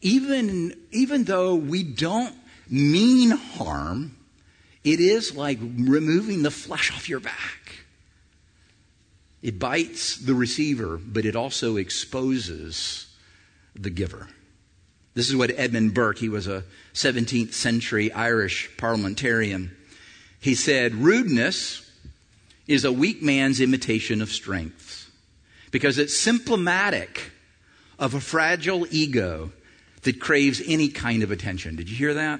even, 0.01 0.75
even 0.91 1.23
though 1.23 1.55
we 1.55 1.83
don't 1.83 2.35
mean 2.69 3.31
harm, 3.31 4.15
it 4.83 4.99
is 4.99 5.35
like 5.35 5.59
removing 5.61 6.43
the 6.43 6.51
flesh 6.51 6.91
off 6.91 7.09
your 7.09 7.19
back. 7.19 7.68
It 9.41 9.59
bites 9.59 10.17
the 10.17 10.33
receiver, 10.33 10.97
but 10.97 11.25
it 11.25 11.35
also 11.35 11.77
exposes 11.77 13.07
the 13.75 13.89
giver. 13.89 14.27
This 15.13 15.29
is 15.29 15.35
what 15.35 15.51
Edmund 15.57 15.93
Burke, 15.93 16.19
he 16.19 16.29
was 16.29 16.47
a 16.47 16.63
17th 16.93 17.53
century 17.53 18.11
Irish 18.11 18.69
parliamentarian, 18.77 19.75
he 20.39 20.55
said, 20.55 20.95
Rudeness 20.95 21.89
is 22.67 22.85
a 22.85 22.91
weak 22.91 23.21
man's 23.21 23.59
imitation 23.59 24.21
of 24.21 24.31
strength 24.31 25.11
because 25.71 25.97
it's 25.97 26.17
symptomatic 26.17 27.31
of 27.97 28.13
a 28.13 28.21
fragile 28.21 28.87
ego 28.89 29.51
that 30.03 30.21
craves 30.21 30.61
any 30.65 30.87
kind 30.87 31.23
of 31.23 31.31
attention. 31.31 31.75
Did 31.75 31.89
you 31.89 31.95
hear 31.95 32.13
that? 32.13 32.39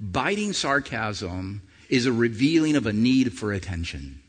Biting 0.00 0.52
sarcasm 0.52 1.62
is 1.88 2.06
a 2.06 2.12
revealing 2.12 2.76
of 2.76 2.86
a 2.86 2.92
need 2.92 3.32
for 3.32 3.52
attention, 3.52 4.21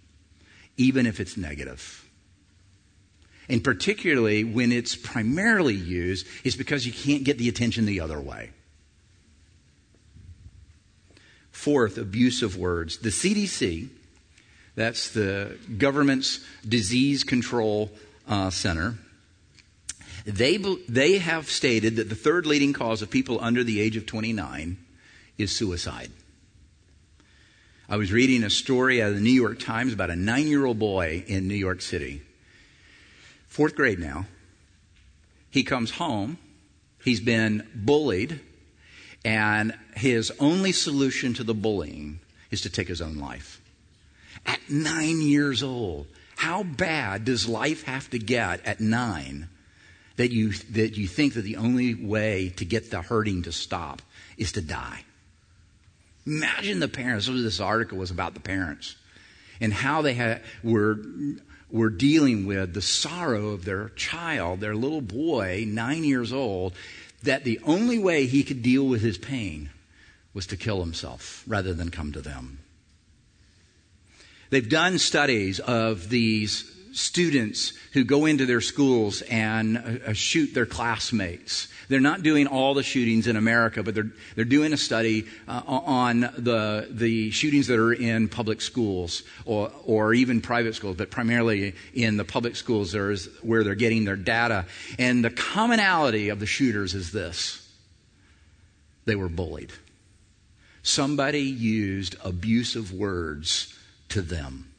even 0.77 1.05
if 1.05 1.19
it's 1.19 1.37
negative. 1.37 1.99
and 3.49 3.61
particularly 3.61 4.43
when 4.43 4.71
it's 4.71 4.95
primarily 4.95 5.73
used, 5.73 6.25
is 6.45 6.55
because 6.55 6.85
you 6.85 6.93
can't 6.93 7.25
get 7.25 7.37
the 7.37 7.49
attention 7.49 7.85
the 7.85 7.99
other 7.99 8.19
way. 8.19 8.51
Fourth, 11.51 11.97
abusive 11.97 12.57
words. 12.57 12.99
The 12.99 13.09
CDC, 13.09 13.89
that's 14.75 15.11
the 15.11 15.57
government's 15.77 16.39
disease 16.67 17.23
control 17.25 17.91
uh, 18.27 18.49
center, 18.49 18.95
they, 20.25 20.57
they 20.57 21.17
have 21.17 21.49
stated 21.49 21.97
that 21.97 22.07
the 22.07 22.15
third 22.15 22.45
leading 22.45 22.71
cause 22.71 23.01
of 23.01 23.09
people 23.09 23.39
under 23.41 23.63
the 23.63 23.81
age 23.81 23.97
of 23.97 24.05
29 24.05 24.77
is 25.37 25.51
suicide. 25.51 26.11
I 27.89 27.97
was 27.97 28.11
reading 28.11 28.43
a 28.43 28.49
story 28.49 29.01
out 29.01 29.09
of 29.09 29.15
the 29.15 29.21
New 29.21 29.31
York 29.31 29.59
Times 29.59 29.93
about 29.93 30.09
a 30.09 30.15
nine 30.15 30.47
year 30.47 30.65
old 30.65 30.79
boy 30.79 31.23
in 31.27 31.47
New 31.47 31.55
York 31.55 31.81
City 31.81 32.21
fourth 33.53 33.75
grade 33.75 33.99
now. 33.99 34.25
He 35.51 35.63
comes 35.63 35.91
home. 35.91 36.39
He's 37.03 37.19
been 37.19 37.67
bullied. 37.75 38.39
And 39.23 39.77
his 39.95 40.31
only 40.39 40.71
solution 40.71 41.35
to 41.35 41.43
the 41.43 41.53
bullying 41.53 42.19
is 42.49 42.61
to 42.61 42.71
take 42.71 42.87
his 42.87 42.99
own 42.99 43.17
life. 43.17 43.61
At 44.43 44.59
nine 44.71 45.21
years 45.21 45.61
old, 45.61 46.07
how 46.35 46.63
bad 46.63 47.25
does 47.25 47.47
life 47.47 47.83
have 47.83 48.09
to 48.09 48.17
get 48.17 48.65
at 48.65 48.79
nine 48.79 49.49
that 50.15 50.31
you, 50.31 50.53
that 50.71 50.97
you 50.97 51.07
think 51.07 51.35
that 51.35 51.43
the 51.43 51.57
only 51.57 51.93
way 51.93 52.49
to 52.57 52.65
get 52.65 52.89
the 52.89 53.03
hurting 53.03 53.43
to 53.43 53.51
stop 53.51 54.01
is 54.35 54.51
to 54.53 54.61
die? 54.61 55.03
Imagine 56.25 56.79
the 56.79 56.87
parents. 56.87 57.27
This 57.27 57.59
article 57.59 57.97
was 57.97 58.11
about 58.11 58.33
the 58.33 58.39
parents 58.39 58.95
and 59.59 59.73
how 59.73 60.01
they 60.01 60.13
had, 60.13 60.41
were 60.63 60.99
were 61.69 61.89
dealing 61.89 62.45
with 62.45 62.73
the 62.75 62.81
sorrow 62.81 63.49
of 63.49 63.65
their 63.65 63.89
child, 63.89 64.59
their 64.59 64.75
little 64.75 65.01
boy, 65.01 65.65
nine 65.67 66.03
years 66.03 66.31
old, 66.31 66.73
that 67.23 67.43
the 67.43 67.59
only 67.63 67.97
way 67.97 68.27
he 68.27 68.43
could 68.43 68.61
deal 68.61 68.87
with 68.87 69.01
his 69.01 69.17
pain 69.17 69.71
was 70.35 70.45
to 70.45 70.55
kill 70.55 70.81
himself 70.81 71.43
rather 71.47 71.73
than 71.73 71.89
come 71.89 72.11
to 72.11 72.21
them. 72.21 72.59
They've 74.51 74.69
done 74.69 74.99
studies 74.99 75.59
of 75.59 76.09
these 76.09 76.71
students 76.91 77.73
who 77.93 78.03
go 78.03 78.27
into 78.27 78.45
their 78.45 78.61
schools 78.61 79.23
and 79.23 79.77
uh, 79.77 80.09
uh, 80.11 80.13
shoot 80.13 80.53
their 80.53 80.67
classmates. 80.67 81.67
They're 81.89 81.99
not 81.99 82.23
doing 82.23 82.47
all 82.47 82.73
the 82.73 82.83
shootings 82.83 83.27
in 83.27 83.35
America, 83.35 83.83
but 83.83 83.95
they're, 83.95 84.11
they're 84.35 84.45
doing 84.45 84.73
a 84.73 84.77
study 84.77 85.25
uh, 85.47 85.61
on 85.65 86.21
the, 86.21 86.87
the 86.89 87.31
shootings 87.31 87.67
that 87.67 87.79
are 87.79 87.93
in 87.93 88.29
public 88.29 88.61
schools 88.61 89.23
or, 89.45 89.71
or 89.85 90.13
even 90.13 90.41
private 90.41 90.75
schools, 90.75 90.97
but 90.97 91.11
primarily 91.11 91.75
in 91.93 92.17
the 92.17 92.25
public 92.25 92.55
schools 92.55 92.91
there 92.91 93.11
is 93.11 93.29
where 93.41 93.63
they're 93.63 93.75
getting 93.75 94.05
their 94.05 94.15
data. 94.15 94.65
And 94.97 95.23
the 95.23 95.31
commonality 95.31 96.29
of 96.29 96.39
the 96.39 96.45
shooters 96.45 96.93
is 96.93 97.11
this 97.11 97.59
they 99.05 99.15
were 99.15 99.29
bullied. 99.29 99.73
Somebody 100.81 101.41
used 101.41 102.15
abusive 102.23 102.93
words 102.93 103.73
to 104.09 104.21
them. 104.21 104.72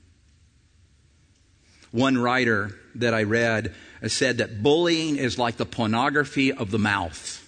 One 1.95 2.19
writer 2.19 2.73
that 2.97 3.15
I 3.15 3.23
read 3.23 3.73
uh, 4.03 4.09
said 4.09 4.39
that 4.39 4.65
bullying 4.65 5.15
is 5.15 5.39
like 5.39 5.59
the 5.59 5.65
pornography 5.65 6.53
of 6.53 6.73
the 6.73 6.79
mouth. 6.79 7.41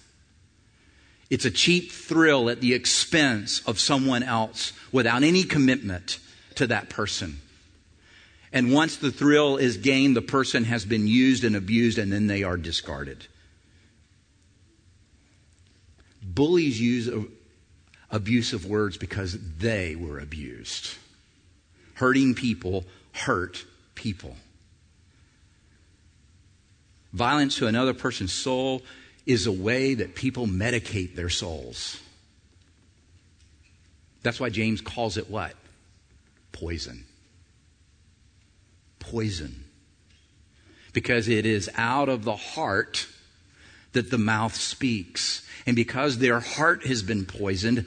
It's 1.29 1.45
a 1.45 1.51
cheap 1.51 1.91
thrill 1.91 2.49
at 2.49 2.61
the 2.61 2.73
expense 2.73 3.61
of 3.67 3.81
someone 3.81 4.23
else 4.23 4.73
without 4.93 5.25
any 5.25 5.43
commitment 5.43 6.21
to 6.55 6.69
that 6.69 6.89
person. 6.89 7.41
And 8.53 8.73
once 8.73 8.95
the 8.95 9.11
thrill 9.11 9.57
is 9.57 9.79
gained, 9.79 10.15
the 10.15 10.23
person 10.23 10.63
has 10.63 10.85
been 10.85 11.09
used 11.09 11.43
and 11.43 11.57
abused, 11.57 11.99
and 11.99 12.13
then 12.13 12.29
they 12.29 12.45
are 12.45 12.57
discarded. 12.57 13.27
Bullies 16.23 16.81
use 16.81 17.11
abusive 18.13 18.65
words 18.65 18.97
because 18.97 19.37
they 19.59 19.97
were 19.97 20.21
abused. 20.21 20.95
Hurting 21.95 22.37
people 22.37 22.85
hurt 23.11 23.65
people. 23.97 24.37
Violence 27.13 27.57
to 27.57 27.67
another 27.67 27.95
person's 27.95 28.33
soul 28.33 28.83
is 29.27 29.47
a 29.47 29.53
way 29.53 29.95
that 29.95 30.15
people 30.15 30.47
medicate 30.47 31.17
their 31.17 31.29
souls. 31.29 32.01
That's 34.23 34.39
why 34.39 34.51
James 34.51 34.81
calls 34.81 35.17
it 35.17 35.31
what? 35.31 35.55
Poison. 36.53 37.05
Poison. 38.99 39.65
Because 40.93 41.29
it 41.29 41.47
is 41.47 41.69
out 41.77 42.09
of 42.09 42.25
the 42.25 42.37
heart 42.37 43.07
that 43.93 44.11
the 44.11 44.19
mouth 44.19 44.55
speaks. 44.55 45.47
And 45.67 45.75
because 45.75 46.19
their 46.19 46.41
heart 46.41 46.87
has 46.87 47.03
been 47.03 47.25
poisoned, 47.25 47.87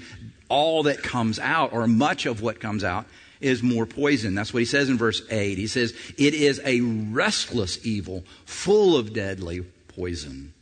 all 0.49 0.83
that 0.83 1.03
comes 1.03 1.39
out, 1.39 1.71
or 1.71 1.87
much 1.87 2.25
of 2.25 2.41
what 2.41 2.59
comes 2.59 2.83
out, 2.83 3.05
is 3.41 3.63
more 3.63 3.85
poison. 3.85 4.35
That's 4.35 4.53
what 4.53 4.59
he 4.59 4.65
says 4.65 4.89
in 4.89 4.97
verse 4.97 5.21
8. 5.29 5.57
He 5.57 5.67
says, 5.67 5.93
It 6.17 6.33
is 6.33 6.61
a 6.65 6.81
restless 6.81 7.85
evil, 7.85 8.25
full 8.45 8.97
of 8.97 9.13
deadly 9.13 9.61
poison. 9.87 10.53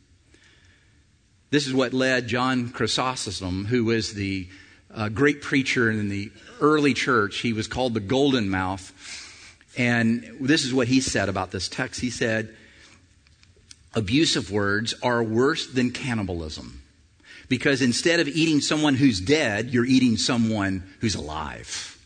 This 1.50 1.66
is 1.66 1.74
what 1.74 1.92
led 1.92 2.28
John 2.28 2.70
Chrysostom, 2.70 3.66
who 3.66 3.86
was 3.86 4.12
the 4.12 4.48
uh, 4.94 5.08
great 5.08 5.42
preacher 5.42 5.90
in 5.90 6.08
the 6.08 6.30
early 6.60 6.94
church. 6.94 7.38
He 7.38 7.52
was 7.52 7.66
called 7.66 7.94
the 7.94 8.00
Golden 8.00 8.48
Mouth. 8.48 8.92
And 9.76 10.36
this 10.40 10.64
is 10.64 10.74
what 10.74 10.88
he 10.88 11.00
said 11.00 11.28
about 11.28 11.50
this 11.50 11.68
text. 11.68 12.00
He 12.00 12.10
said, 12.10 12.54
Abusive 13.94 14.50
words 14.50 14.94
are 15.02 15.22
worse 15.22 15.66
than 15.66 15.90
cannibalism. 15.90 16.82
Because 17.48 17.80
instead 17.80 18.20
of 18.20 18.28
eating 18.28 18.60
someone 18.60 18.94
who's 18.94 19.20
dead, 19.20 19.70
you're 19.70 19.86
eating 19.86 20.18
someone 20.18 20.84
who's 21.00 21.14
alive. 21.14 21.97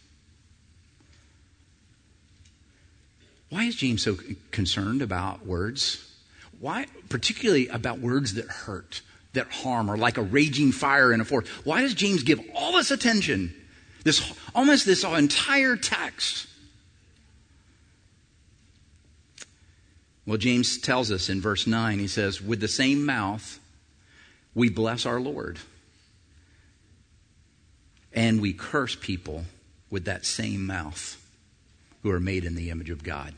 Why 3.53 3.65
is 3.65 3.77
James 3.77 4.01
so 4.01 4.17
concerned 4.51 5.03
about 5.03 5.45
words? 5.45 6.11
Why, 6.59 6.87
particularly 7.11 7.69
about 7.69 7.99
words 7.99 8.33
that 8.33 8.47
hurt, 8.47 9.03
that 9.35 9.53
harm, 9.53 9.91
or 9.91 9.99
like 9.99 10.17
a 10.17 10.23
raging 10.23 10.73
fire 10.73 11.13
in 11.13 11.21
a 11.21 11.25
forest? 11.27 11.53
Why 11.63 11.83
does 11.83 11.93
James 11.93 12.23
give 12.23 12.41
all 12.55 12.73
this 12.73 12.91
attention, 12.91 13.55
this 14.05 14.33
almost 14.55 14.87
this 14.87 15.05
entire 15.05 15.77
text? 15.77 16.47
Well, 20.25 20.39
James 20.39 20.79
tells 20.79 21.13
us 21.13 21.29
in 21.29 21.43
verse 21.43 21.67
9, 21.67 21.99
he 21.99 22.09
says, 22.09 22.41
With 22.41 22.61
the 22.61 22.69
same 22.69 23.05
mouth 23.05 23.61
we 24.55 24.71
bless 24.71 25.05
our 25.05 25.21
Lord, 25.21 25.59
and 28.15 28.41
we 28.41 28.55
curse 28.55 28.97
people 28.97 29.45
with 29.91 30.07
that 30.07 30.25
same 30.25 30.67
mouth 30.67 31.23
who 32.03 32.11
are 32.11 32.21
made 32.21 32.47
in 32.47 32.55
the 32.55 32.71
image 32.71 32.89
of 32.89 33.03
God. 33.03 33.35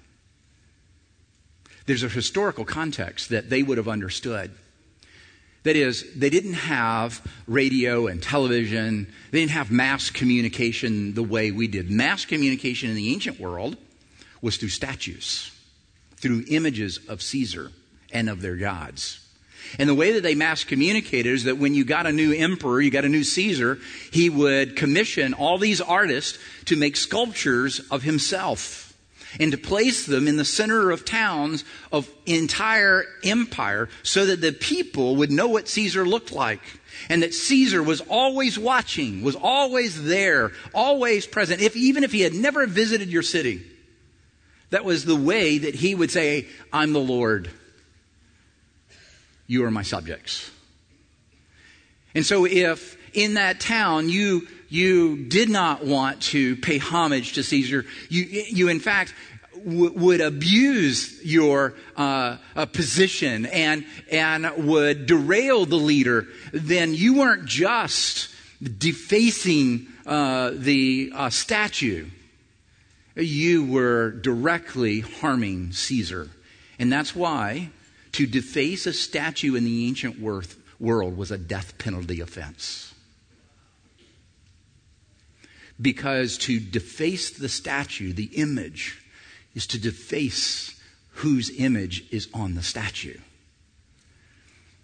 There's 1.87 2.03
a 2.03 2.09
historical 2.09 2.65
context 2.65 3.29
that 3.29 3.51
they 3.51 3.63
would 3.63 3.79
have 3.79 3.89
understood. 3.89 4.51
That 5.65 5.77
is, 5.77 6.05
they 6.15 6.31
didn't 6.31 6.55
have 6.55 7.27
radio 7.47 8.07
and 8.07 8.23
television. 8.23 9.07
They 9.31 9.41
didn't 9.41 9.53
have 9.53 9.71
mass 9.71 10.11
communication 10.11 11.15
the 11.15 11.23
way 11.23 11.51
we 11.51 11.69
did. 11.69 11.91
Mass 11.91 12.25
communication 12.27 12.91
in 12.91 12.97
the 12.97 13.13
ancient 13.13 13.41
world 13.41 13.77
was 14.43 14.59
through 14.59 14.69
statues, 14.69 15.51
through 16.17 16.45
images 16.49 17.01
of 17.09 17.23
Caesar 17.23 17.73
and 18.13 18.29
of 18.29 18.43
their 18.43 18.57
gods. 18.57 19.21
And 19.79 19.89
the 19.89 19.95
way 19.95 20.13
that 20.13 20.23
they 20.23 20.35
mass 20.35 20.65
communicated 20.65 21.33
is 21.33 21.45
that 21.45 21.57
when 21.57 21.75
you 21.75 21.87
got 21.87 22.07
a 22.07 22.13
new 22.13 22.35
emperor, 22.35 22.81
you 22.83 22.91
got 22.91 23.07
a 23.07 23.09
new 23.09 23.25
Caesar, 23.25 23.79
he 24.13 24.29
would 24.29 24.77
commission 24.77 25.33
all 25.33 25.57
these 25.57 25.81
artists 25.81 26.39
to 26.67 26.77
make 26.77 26.97
sculptures 26.97 27.81
of 27.91 28.03
himself 28.03 28.84
and 29.41 29.53
to 29.53 29.59
place 29.59 30.07
them 30.07 30.29
in 30.29 30.37
the 30.37 30.45
center 30.45 30.91
of 30.91 31.05
towns 31.05 31.65
of 31.93 32.09
entire 32.27 33.05
empire 33.23 33.89
so 34.03 34.27
that 34.27 34.41
the 34.41 34.53
people 34.53 35.17
would 35.17 35.31
know 35.31 35.49
what 35.49 35.69
Caesar 35.69 36.07
looked 36.07 36.33
like 36.33 36.61
and 37.09 37.23
that 37.23 37.35
Caesar 37.35 37.83
was 37.83 38.01
always 38.03 38.59
watching, 38.59 39.23
was 39.23 39.37
always 39.37 40.05
there, 40.05 40.53
always 40.73 41.27
present, 41.27 41.61
if, 41.61 41.77
even 41.77 42.05
if 42.05 42.13
he 42.13 42.21
had 42.21 42.35
never 42.35 42.67
visited 42.67 43.09
your 43.09 43.23
city. 43.23 43.63
That 44.71 44.85
was 44.85 45.05
the 45.05 45.17
way 45.17 45.59
that 45.59 45.75
he 45.75 45.95
would 45.95 46.11
say, 46.11 46.47
I'm 46.73 46.93
the 46.93 47.01
Lord. 47.01 47.51
You 49.47 49.65
are 49.65 49.71
my 49.71 49.83
subjects. 49.83 50.51
And 52.15 52.25
so 52.25 52.47
if 52.47 52.97
in 53.15 53.35
that 53.35 53.61
town 53.61 54.09
you 54.09 54.47
you 54.69 55.25
did 55.27 55.49
not 55.49 55.85
want 55.85 56.21
to 56.21 56.57
pay 56.57 56.79
homage 56.79 57.35
to 57.35 57.43
Caesar, 57.43 57.87
you 58.09 58.25
you 58.25 58.69
in 58.69 58.81
fact 58.81 59.15
w- 59.65 59.93
would 59.93 60.21
abuse 60.21 61.25
your 61.25 61.75
uh, 61.97 62.37
uh, 62.57 62.67
position 62.67 63.47
and 63.47 63.85
and 64.11 64.51
would 64.67 65.07
derail 65.07 65.67
the 65.67 65.77
leader, 65.77 66.27
then 66.53 66.95
you 66.95 67.15
weren't 67.15 67.47
just 67.47 68.29
defacing 68.79 69.87
uh, 70.07 70.51
the 70.55 71.13
uh, 71.15 71.31
statue. 71.31 72.07
You 73.17 73.65
were 73.65 74.11
directly 74.11 75.01
harming 75.01 75.73
Caesar, 75.73 76.31
and 76.79 76.93
that's 76.93 77.15
why 77.15 77.71
to 78.13 78.27
deface 78.27 78.87
a 78.87 78.93
statue 78.93 79.55
in 79.55 79.65
the 79.65 79.87
ancient 79.87 80.19
world 80.21 81.17
was 81.17 81.31
a 81.31 81.39
death 81.39 81.79
penalty 81.79 82.21
offense. 82.21 82.94
Because 85.81 86.39
to 86.39 86.61
deface 86.61 87.31
the 87.31 87.49
statue, 87.49 88.13
the 88.13 88.31
image, 88.35 89.03
is 89.55 89.67
to 89.69 89.79
deface 89.79 90.81
whose 91.15 91.51
image 91.59 92.05
is 92.11 92.29
on 92.35 92.55
the 92.55 92.63
statue. 92.63 93.19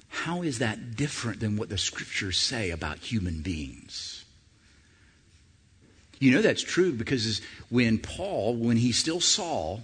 How 0.08 0.42
is 0.42 0.58
that 0.58 0.96
different 0.96 1.40
than 1.40 1.56
what 1.56 1.68
the 1.68 1.78
scriptures 1.78 2.38
say 2.38 2.70
about 2.70 2.98
human 2.98 3.42
beings? 3.42 4.24
You 6.18 6.32
know 6.32 6.42
that's 6.42 6.62
true 6.62 6.92
because 6.92 7.40
when 7.70 7.98
Paul, 7.98 8.56
when 8.56 8.76
he 8.76 8.92
still 8.92 9.20
Saul, 9.20 9.82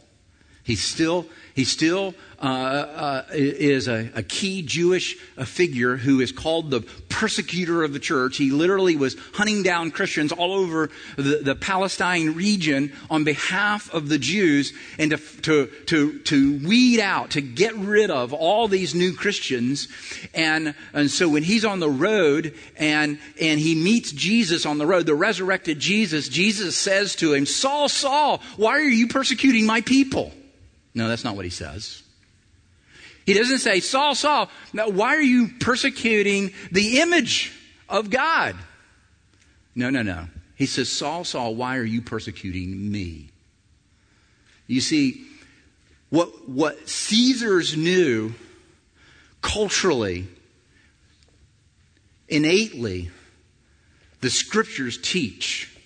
he 0.66 0.74
still, 0.74 1.26
he 1.54 1.62
still 1.62 2.12
uh, 2.42 2.46
uh, 2.46 3.22
is 3.30 3.86
a, 3.86 4.10
a, 4.16 4.22
key 4.24 4.62
Jewish 4.62 5.16
uh, 5.38 5.44
figure 5.44 5.96
who 5.96 6.18
is 6.18 6.32
called 6.32 6.72
the 6.72 6.80
persecutor 7.08 7.84
of 7.84 7.92
the 7.92 8.00
church. 8.00 8.36
He 8.36 8.50
literally 8.50 8.96
was 8.96 9.16
hunting 9.34 9.62
down 9.62 9.92
Christians 9.92 10.32
all 10.32 10.52
over 10.52 10.90
the, 11.14 11.40
the 11.44 11.54
Palestine 11.54 12.34
region 12.34 12.92
on 13.08 13.22
behalf 13.22 13.94
of 13.94 14.08
the 14.08 14.18
Jews 14.18 14.72
and 14.98 15.12
to, 15.12 15.18
to, 15.42 15.66
to, 15.86 16.18
to 16.18 16.58
weed 16.66 16.98
out, 16.98 17.30
to 17.30 17.40
get 17.40 17.76
rid 17.76 18.10
of 18.10 18.32
all 18.32 18.66
these 18.66 18.92
new 18.92 19.14
Christians. 19.14 19.86
And, 20.34 20.74
and 20.92 21.08
so 21.10 21.28
when 21.28 21.44
he's 21.44 21.64
on 21.64 21.78
the 21.78 21.88
road 21.88 22.54
and, 22.76 23.20
and 23.40 23.60
he 23.60 23.76
meets 23.76 24.10
Jesus 24.10 24.66
on 24.66 24.78
the 24.78 24.86
road, 24.86 25.06
the 25.06 25.14
resurrected 25.14 25.78
Jesus, 25.78 26.28
Jesus 26.28 26.76
says 26.76 27.14
to 27.16 27.34
him, 27.34 27.46
Saul, 27.46 27.88
Saul, 27.88 28.42
why 28.56 28.72
are 28.72 28.82
you 28.82 29.06
persecuting 29.06 29.64
my 29.64 29.80
people? 29.80 30.32
No, 30.96 31.08
that's 31.08 31.24
not 31.24 31.36
what 31.36 31.44
he 31.44 31.50
says. 31.50 32.02
He 33.26 33.34
doesn't 33.34 33.58
say, 33.58 33.80
Saul, 33.80 34.14
Saul, 34.14 34.50
now 34.72 34.88
why 34.88 35.14
are 35.14 35.20
you 35.20 35.48
persecuting 35.60 36.52
the 36.72 37.00
image 37.00 37.52
of 37.86 38.08
God? 38.08 38.56
No, 39.74 39.90
no, 39.90 40.00
no. 40.00 40.26
He 40.54 40.64
says, 40.64 40.88
Saul, 40.88 41.24
Saul, 41.24 41.54
why 41.54 41.76
are 41.76 41.84
you 41.84 42.00
persecuting 42.00 42.90
me? 42.90 43.28
You 44.66 44.80
see, 44.80 45.26
what, 46.08 46.48
what 46.48 46.88
Caesars 46.88 47.76
knew 47.76 48.32
culturally, 49.42 50.26
innately, 52.26 53.10
the 54.22 54.30
scriptures 54.30 54.96
teach 54.96 55.76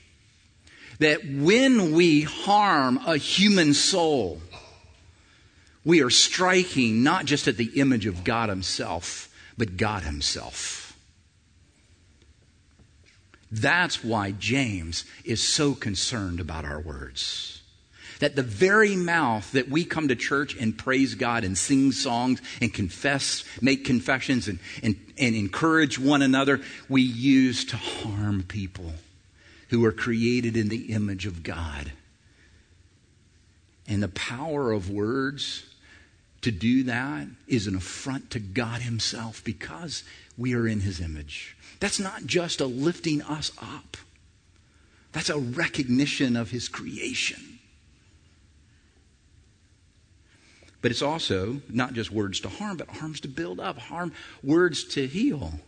that 1.01 1.21
when 1.29 1.95
we 1.95 2.21
harm 2.21 3.01
a 3.07 3.17
human 3.17 3.75
soul, 3.75 4.41
we 5.85 6.03
are 6.03 6.11
striking 6.11 7.03
not 7.03 7.25
just 7.25 7.49
at 7.49 7.57
the 7.57 7.81
image 7.81 8.07
of 8.07 8.25
God 8.25 8.49
Himself, 8.49 9.35
but 9.57 9.77
God 9.77 10.03
Himself. 10.03 10.97
That's 13.51 14.05
why 14.05 14.33
James 14.33 15.05
is 15.25 15.43
so 15.43 15.75
concerned 15.75 16.39
about 16.39 16.65
our 16.65 16.81
words. 16.81 17.63
That 18.21 18.37
the 18.37 18.43
very 18.43 18.97
mouth 18.97 19.51
that 19.53 19.71
we 19.71 19.85
come 19.85 20.09
to 20.09 20.15
church 20.15 20.55
and 20.55 20.77
praise 20.77 21.15
God 21.15 21.43
and 21.43 21.57
sing 21.57 21.91
songs 21.91 22.43
and 22.61 22.73
confess, 22.73 23.43
make 23.63 23.85
confessions 23.85 24.47
and, 24.47 24.59
and, 24.83 24.95
and 25.19 25.35
encourage 25.35 25.99
one 25.99 26.21
another, 26.21 26.61
we 26.89 27.01
use 27.01 27.65
to 27.67 27.77
harm 27.77 28.43
people 28.43 28.93
who 29.71 29.85
are 29.87 29.93
created 29.93 30.57
in 30.57 30.69
the 30.69 30.93
image 30.93 31.25
of 31.25 31.43
God. 31.43 31.93
And 33.89 34.03
the 34.03 34.09
power 34.09 34.71
of 34.71 34.91
words 34.91 35.65
to 36.43 36.51
do 36.51 36.85
that 36.85 37.27
is 37.47 37.67
an 37.67 37.75
affront 37.75 38.31
to 38.31 38.39
God 38.39 38.81
Himself 38.83 39.45
because 39.45 40.05
we 40.39 40.55
are 40.55 40.67
in 40.67 40.81
His 40.81 41.01
image. 41.01 41.57
That's 41.81 42.01
not 42.01 42.27
just 42.27 42.61
a 42.61 42.67
lifting 42.67 43.23
us 43.23 43.53
up, 43.61 43.97
that's 45.13 45.31
a 45.31 45.39
recognition 45.39 46.37
of 46.37 46.51
His 46.51 46.69
creation. 46.69 47.59
But 50.83 50.91
it's 50.91 51.03
also 51.03 51.61
not 51.69 51.93
just 51.93 52.11
words 52.11 52.41
to 52.41 52.49
harm, 52.49 52.79
but 52.79 52.89
harms 52.89 53.21
to 53.21 53.29
build 53.29 53.61
up, 53.61 53.77
harm 53.77 54.15
words 54.43 54.85
to 54.85 55.07
heal. 55.07 55.61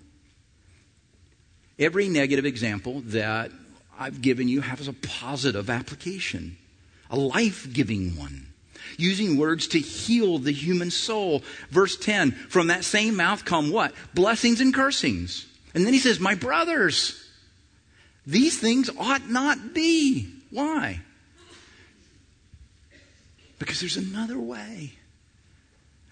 Every 1.79 2.09
negative 2.09 2.47
example 2.47 3.03
that 3.07 3.51
I've 3.99 4.23
given 4.23 4.49
you 4.49 4.63
has 4.63 4.89
a 4.89 4.95
positive 4.95 5.69
application, 5.69 6.57
a 7.11 7.17
life 7.17 7.71
giving 7.71 8.17
one 8.17 8.52
using 8.97 9.37
words 9.37 9.69
to 9.69 9.79
heal 9.79 10.39
the 10.39 10.53
human 10.53 10.91
soul. 10.91 11.43
Verse 11.71 11.97
10 11.97 12.33
From 12.33 12.69
that 12.69 12.85
same 12.85 13.17
mouth 13.17 13.45
come 13.45 13.71
what? 13.71 13.93
Blessings 14.15 14.61
and 14.61 14.75
cursings. 14.75 15.47
And 15.75 15.87
then 15.87 15.93
he 15.93 15.99
says, 15.99 16.21
My 16.21 16.35
brothers, 16.35 17.19
these 18.27 18.59
things 18.59 18.91
ought 18.99 19.29
not 19.29 19.75
be. 19.75 20.33
Why? 20.51 21.01
Because 23.59 23.81
there's 23.81 23.97
another 23.97 24.39
way. 24.39 24.93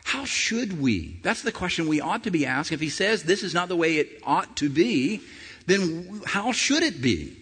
How 0.05 0.25
should 0.25 0.81
we? 0.81 1.21
That's 1.23 1.43
the 1.43 1.53
question 1.53 1.87
we 1.87 2.01
ought 2.01 2.25
to 2.25 2.31
be 2.31 2.47
asked. 2.47 2.73
If 2.73 2.81
he 2.81 2.89
says 2.89 3.23
this 3.23 3.43
is 3.43 3.55
not 3.55 3.69
the 3.69 3.77
way 3.77 3.99
it 3.99 4.21
ought 4.25 4.57
to 4.57 4.69
be, 4.69 5.21
then 5.67 6.23
how 6.27 6.53
should 6.53 6.83
it 6.83 7.01
be? 7.01 7.37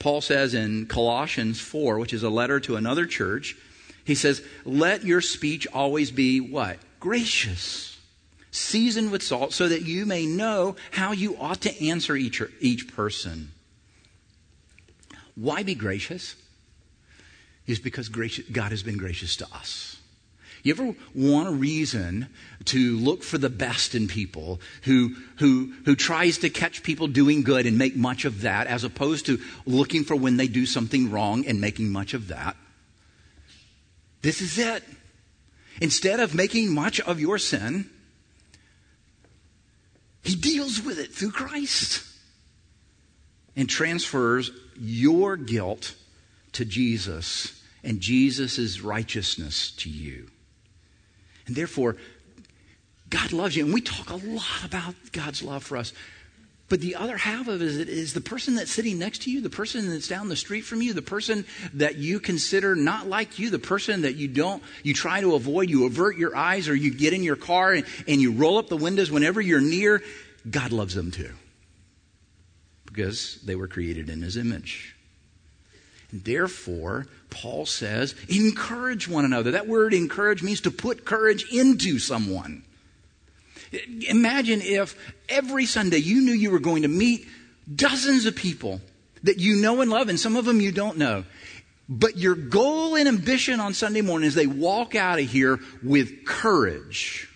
Paul 0.00 0.22
says 0.22 0.54
in 0.54 0.86
Colossians 0.86 1.60
4, 1.60 1.98
which 1.98 2.14
is 2.14 2.22
a 2.22 2.30
letter 2.30 2.58
to 2.60 2.76
another 2.76 3.06
church, 3.06 3.54
he 4.02 4.14
says, 4.14 4.42
Let 4.64 5.04
your 5.04 5.20
speech 5.20 5.66
always 5.72 6.10
be 6.10 6.40
what? 6.40 6.78
Gracious, 6.98 8.00
seasoned 8.50 9.12
with 9.12 9.22
salt, 9.22 9.52
so 9.52 9.68
that 9.68 9.82
you 9.82 10.06
may 10.06 10.26
know 10.26 10.74
how 10.90 11.12
you 11.12 11.36
ought 11.36 11.60
to 11.60 11.86
answer 11.86 12.16
each, 12.16 12.42
each 12.60 12.92
person. 12.92 13.52
Why 15.34 15.62
be 15.62 15.74
gracious? 15.74 16.34
Is 17.66 17.78
because 17.78 18.08
gracious, 18.08 18.46
God 18.48 18.72
has 18.72 18.82
been 18.82 18.96
gracious 18.96 19.36
to 19.36 19.46
us. 19.54 19.99
You 20.62 20.74
ever 20.74 20.94
want 21.14 21.48
a 21.48 21.52
reason 21.52 22.28
to 22.66 22.96
look 22.96 23.22
for 23.22 23.38
the 23.38 23.48
best 23.48 23.94
in 23.94 24.08
people 24.08 24.60
who, 24.82 25.16
who, 25.38 25.72
who 25.84 25.96
tries 25.96 26.38
to 26.38 26.50
catch 26.50 26.82
people 26.82 27.06
doing 27.06 27.42
good 27.42 27.66
and 27.66 27.78
make 27.78 27.96
much 27.96 28.24
of 28.24 28.42
that 28.42 28.66
as 28.66 28.84
opposed 28.84 29.26
to 29.26 29.40
looking 29.64 30.04
for 30.04 30.16
when 30.16 30.36
they 30.36 30.48
do 30.48 30.66
something 30.66 31.10
wrong 31.10 31.46
and 31.46 31.60
making 31.60 31.90
much 31.90 32.14
of 32.14 32.28
that? 32.28 32.56
This 34.22 34.40
is 34.42 34.58
it. 34.58 34.84
Instead 35.80 36.20
of 36.20 36.34
making 36.34 36.74
much 36.74 37.00
of 37.00 37.20
your 37.20 37.38
sin, 37.38 37.88
he 40.22 40.34
deals 40.34 40.82
with 40.82 40.98
it 40.98 41.12
through 41.12 41.32
Christ. 41.32 42.04
and 43.56 43.68
transfers 43.68 44.50
your 44.78 45.36
guilt 45.36 45.94
to 46.52 46.64
Jesus 46.64 47.62
and 47.82 48.00
Jesus' 48.00 48.80
righteousness 48.80 49.70
to 49.72 49.90
you. 49.90 50.28
And 51.50 51.56
therefore, 51.56 51.96
God 53.08 53.32
loves 53.32 53.56
you. 53.56 53.64
And 53.64 53.74
we 53.74 53.80
talk 53.80 54.10
a 54.10 54.14
lot 54.14 54.64
about 54.64 54.94
God's 55.10 55.42
love 55.42 55.64
for 55.64 55.76
us. 55.76 55.92
But 56.68 56.80
the 56.80 56.94
other 56.94 57.16
half 57.16 57.48
of 57.48 57.60
it 57.60 57.88
is 57.88 58.14
the 58.14 58.20
person 58.20 58.54
that's 58.54 58.70
sitting 58.70 59.00
next 59.00 59.22
to 59.22 59.32
you, 59.32 59.40
the 59.40 59.50
person 59.50 59.90
that's 59.90 60.06
down 60.06 60.28
the 60.28 60.36
street 60.36 60.60
from 60.60 60.80
you, 60.80 60.92
the 60.92 61.02
person 61.02 61.44
that 61.74 61.96
you 61.96 62.20
consider 62.20 62.76
not 62.76 63.08
like 63.08 63.40
you, 63.40 63.50
the 63.50 63.58
person 63.58 64.02
that 64.02 64.14
you 64.14 64.28
don't, 64.28 64.62
you 64.84 64.94
try 64.94 65.20
to 65.20 65.34
avoid, 65.34 65.68
you 65.68 65.86
avert 65.86 66.16
your 66.16 66.36
eyes 66.36 66.68
or 66.68 66.76
you 66.76 66.94
get 66.94 67.12
in 67.12 67.24
your 67.24 67.34
car 67.34 67.72
and, 67.72 67.84
and 68.06 68.20
you 68.20 68.30
roll 68.30 68.56
up 68.56 68.68
the 68.68 68.76
windows 68.76 69.10
whenever 69.10 69.40
you're 69.40 69.60
near. 69.60 70.04
God 70.48 70.70
loves 70.70 70.94
them 70.94 71.10
too. 71.10 71.32
Because 72.86 73.40
they 73.44 73.56
were 73.56 73.66
created 73.66 74.08
in 74.08 74.22
his 74.22 74.36
image. 74.36 74.94
Therefore, 76.12 77.06
Paul 77.30 77.66
says, 77.66 78.14
encourage 78.28 79.08
one 79.08 79.24
another. 79.24 79.52
That 79.52 79.68
word 79.68 79.94
encourage 79.94 80.42
means 80.42 80.60
to 80.62 80.70
put 80.70 81.04
courage 81.04 81.44
into 81.52 81.98
someone. 81.98 82.64
Imagine 84.08 84.60
if 84.62 84.96
every 85.28 85.66
Sunday 85.66 85.98
you 85.98 86.20
knew 86.22 86.32
you 86.32 86.50
were 86.50 86.58
going 86.58 86.82
to 86.82 86.88
meet 86.88 87.28
dozens 87.72 88.26
of 88.26 88.34
people 88.34 88.80
that 89.22 89.38
you 89.38 89.56
know 89.56 89.80
and 89.80 89.90
love, 89.90 90.08
and 90.08 90.18
some 90.18 90.36
of 90.36 90.44
them 90.44 90.60
you 90.60 90.72
don't 90.72 90.98
know. 90.98 91.24
But 91.88 92.16
your 92.16 92.34
goal 92.34 92.96
and 92.96 93.08
ambition 93.08 93.60
on 93.60 93.74
Sunday 93.74 94.00
morning 94.00 94.26
is 94.26 94.34
they 94.34 94.46
walk 94.46 94.94
out 94.94 95.18
of 95.18 95.28
here 95.28 95.60
with 95.82 96.24
courage 96.24 97.28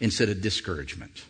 instead 0.00 0.28
of 0.28 0.40
discouragement. 0.40 1.24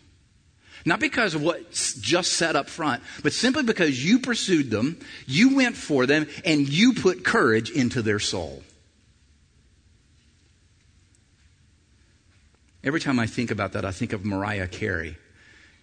Not 0.85 0.99
because 0.99 1.33
of 1.33 1.41
what's 1.41 1.93
just 1.95 2.33
said 2.33 2.55
up 2.55 2.67
front, 2.67 3.03
but 3.23 3.31
simply 3.31 3.63
because 3.63 4.03
you 4.03 4.19
pursued 4.19 4.69
them, 4.69 4.99
you 5.25 5.55
went 5.55 5.77
for 5.77 6.05
them, 6.05 6.27
and 6.43 6.67
you 6.67 6.93
put 6.93 7.23
courage 7.23 7.69
into 7.69 8.01
their 8.01 8.19
soul. 8.19 8.63
Every 12.83 12.99
time 12.99 13.17
I 13.17 13.27
think 13.27 13.49
about 13.49 13.73
that, 13.73 13.85
I 13.85 13.91
think 13.91 14.11
of 14.11 14.25
Mariah 14.25 14.67
Carey. 14.67 15.17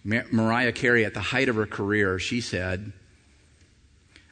Mar- 0.03 0.27
Mariah 0.31 0.71
Carey, 0.71 1.03
at 1.03 1.15
the 1.15 1.19
height 1.19 1.49
of 1.49 1.55
her 1.55 1.65
career, 1.65 2.19
she 2.19 2.41
said, 2.41 2.91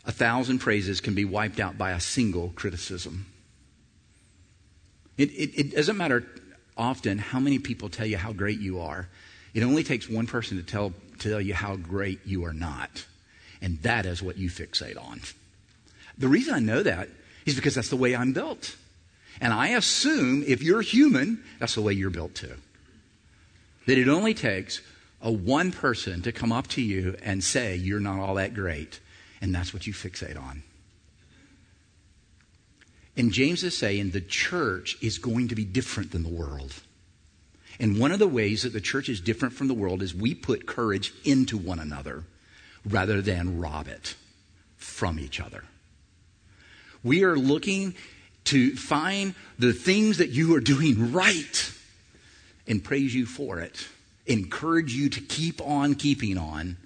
A 0.06 0.12
thousand 0.12 0.60
praises 0.60 1.02
can 1.02 1.16
be 1.16 1.26
wiped 1.26 1.60
out 1.60 1.80
by 1.80 1.92
a 1.92 2.00
single 2.00 2.50
criticism. 2.56 3.26
It, 5.18 5.32
it, 5.32 5.60
it 5.60 5.76
doesn't 5.76 5.98
matter 5.98 6.26
often 6.78 7.18
how 7.18 7.40
many 7.40 7.58
people 7.58 7.90
tell 7.90 8.06
you 8.06 8.18
how 8.18 8.34
great 8.34 8.60
you 8.60 8.80
are. 8.80 9.10
It 9.54 9.64
only 9.64 9.84
takes 9.84 10.08
one 10.08 10.28
person 10.28 10.58
to 10.58 10.64
tell, 10.64 10.94
tell 11.18 11.42
you 11.42 11.54
how 11.54 11.76
great 11.76 12.20
you 12.26 12.46
are 12.46 12.54
not. 12.54 13.06
And 13.62 13.82
that 13.82 14.06
is 14.06 14.22
what 14.22 14.38
you 14.38 14.50
fixate 14.50 15.02
on. 15.02 15.22
The 16.18 16.28
reason 16.28 16.54
I 16.54 16.60
know 16.60 16.84
that 16.84 17.10
is 17.46 17.56
because 17.56 17.76
that's 17.76 17.90
the 17.90 17.96
way 17.96 18.16
I'm 18.16 18.34
built. 18.34 18.76
And 19.42 19.54
I 19.54 19.70
assume 19.70 20.44
if 20.46 20.62
you're 20.62 20.82
human, 20.82 21.44
that's 21.60 21.76
the 21.76 21.82
way 21.82 21.94
you're 21.94 22.10
built 22.10 22.36
too. 22.36 22.56
That 23.88 23.98
it 23.98 24.08
only 24.08 24.34
takes 24.34 24.82
a 25.22 25.32
one 25.32 25.72
person 25.72 26.22
to 26.22 26.32
come 26.32 26.52
up 26.52 26.68
to 26.68 26.82
you 26.82 27.16
and 27.24 27.44
say, 27.44 27.76
You're 27.76 28.00
not 28.00 28.20
all 28.20 28.36
that 28.36 28.54
great. 28.54 29.00
And 29.42 29.56
that's 29.56 29.74
what 29.74 29.88
you 29.88 29.94
fixate 29.94 30.40
on. 30.40 30.64
And 33.16 33.32
James 33.32 33.64
is 33.64 33.78
saying 33.78 34.12
the 34.12 34.22
church 34.22 34.98
is 35.02 35.18
going 35.18 35.48
to 35.50 35.56
be 35.56 35.66
different 35.66 36.12
than 36.12 36.24
the 36.24 36.30
world. 36.30 36.74
And 37.80 37.98
one 37.98 38.12
of 38.12 38.20
the 38.20 38.28
ways 38.28 38.64
that 38.64 38.74
the 38.74 38.82
church 38.82 39.08
is 39.08 39.22
different 39.22 39.54
from 39.54 39.68
the 39.68 39.74
world 39.74 40.02
is 40.02 40.14
we 40.14 40.36
put 40.36 40.66
courage 40.66 41.14
into 41.24 41.58
one 41.58 41.80
another 41.80 42.26
rather 42.86 43.22
than 43.22 43.60
rob 43.60 43.88
it 43.88 44.16
from 44.76 45.20
each 45.20 45.40
other. 45.40 45.64
We 47.04 47.24
are 47.24 47.38
looking 47.38 47.96
to 48.46 48.76
find 48.76 49.36
the 49.58 49.74
things 49.74 50.18
that 50.18 50.30
you 50.30 50.56
are 50.56 50.60
doing 50.60 51.14
right 51.14 51.74
and 52.68 52.84
praise 52.84 53.16
you 53.16 53.26
for 53.26 53.60
it, 53.60 53.88
encourage 54.26 54.94
you 54.94 55.10
to 55.10 55.22
keep 55.22 55.62
on 55.62 55.96
keeping 55.96 56.38
on, 56.38 56.78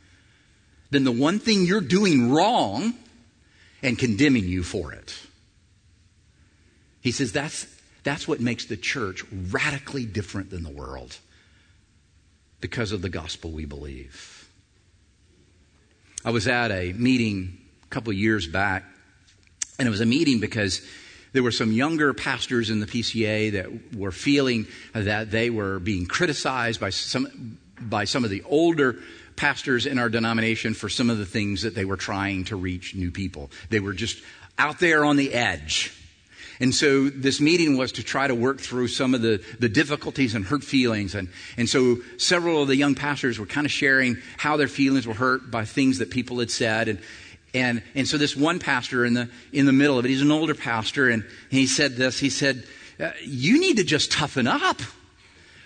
than 0.91 1.03
the 1.03 1.11
one 1.11 1.39
thing 1.39 1.65
you're 1.65 1.81
doing 1.81 2.31
wrong 2.31 2.93
and 3.81 3.97
condemning 3.97 4.45
you 4.45 4.61
for 4.61 4.93
it. 4.93 5.17
He 7.01 7.11
says 7.11 7.31
that's, 7.31 7.65
that's 8.03 8.27
what 8.27 8.39
makes 8.39 8.65
the 8.65 8.77
church 8.77 9.23
radically 9.31 10.05
different 10.05 10.49
than 10.49 10.63
the 10.63 10.69
world 10.71 11.17
because 12.61 12.91
of 12.91 13.01
the 13.01 13.09
gospel 13.09 13.51
we 13.51 13.65
believe. 13.65 14.47
I 16.25 16.31
was 16.31 16.47
at 16.47 16.71
a 16.71 16.93
meeting 16.93 17.57
a 17.83 17.87
couple 17.87 18.13
years 18.13 18.47
back, 18.47 18.85
and 19.77 19.87
it 19.87 19.91
was 19.91 20.01
a 20.01 20.05
meeting 20.05 20.39
because 20.39 20.81
there 21.33 21.43
were 21.43 21.51
some 21.51 21.71
younger 21.71 22.13
pastors 22.13 22.69
in 22.69 22.79
the 22.79 22.85
PCA 22.85 23.53
that 23.53 23.95
were 23.95 24.11
feeling 24.11 24.67
that 24.93 25.31
they 25.31 25.49
were 25.49 25.79
being 25.79 26.05
criticized 26.05 26.79
by 26.79 26.91
some, 26.91 27.57
by 27.81 28.05
some 28.05 28.23
of 28.23 28.29
the 28.29 28.43
older 28.43 28.97
pastors 29.35 29.85
in 29.85 29.97
our 29.97 30.09
denomination 30.09 30.73
for 30.73 30.89
some 30.89 31.09
of 31.09 31.17
the 31.17 31.25
things 31.25 31.63
that 31.63 31.75
they 31.75 31.85
were 31.85 31.97
trying 31.97 32.45
to 32.45 32.55
reach 32.55 32.95
new 32.95 33.11
people. 33.11 33.49
They 33.69 33.79
were 33.79 33.93
just 33.93 34.21
out 34.57 34.79
there 34.79 35.03
on 35.03 35.17
the 35.17 35.33
edge. 35.33 35.91
And 36.59 36.73
so 36.73 37.09
this 37.09 37.41
meeting 37.41 37.77
was 37.77 37.91
to 37.93 38.03
try 38.03 38.27
to 38.27 38.35
work 38.35 38.59
through 38.59 38.87
some 38.87 39.13
of 39.13 39.21
the, 39.21 39.43
the 39.59 39.69
difficulties 39.69 40.35
and 40.35 40.45
hurt 40.45 40.63
feelings. 40.63 41.15
And, 41.15 41.29
and 41.57 41.67
so 41.67 41.97
several 42.17 42.61
of 42.61 42.67
the 42.67 42.75
young 42.75 42.95
pastors 42.95 43.39
were 43.39 43.45
kind 43.45 43.65
of 43.65 43.71
sharing 43.71 44.17
how 44.37 44.57
their 44.57 44.67
feelings 44.67 45.07
were 45.07 45.13
hurt 45.13 45.49
by 45.49 45.65
things 45.65 45.99
that 45.99 46.11
people 46.11 46.39
had 46.39 46.51
said. 46.51 46.87
And, 46.87 46.99
and, 47.53 47.83
and 47.95 48.07
so 48.07 48.17
this 48.17 48.35
one 48.35 48.59
pastor 48.59 49.05
in 49.05 49.13
the, 49.13 49.29
in 49.51 49.65
the 49.65 49.73
middle 49.73 49.97
of 49.97 50.05
it, 50.05 50.09
he's 50.09 50.21
an 50.21 50.31
older 50.31 50.55
pastor, 50.55 51.09
and 51.09 51.23
he 51.49 51.67
said 51.67 51.95
this, 51.95 52.19
he 52.19 52.29
said, 52.29 52.63
uh, 52.99 53.11
you 53.23 53.59
need 53.59 53.77
to 53.77 53.83
just 53.83 54.11
toughen 54.11 54.47
up. 54.47 54.81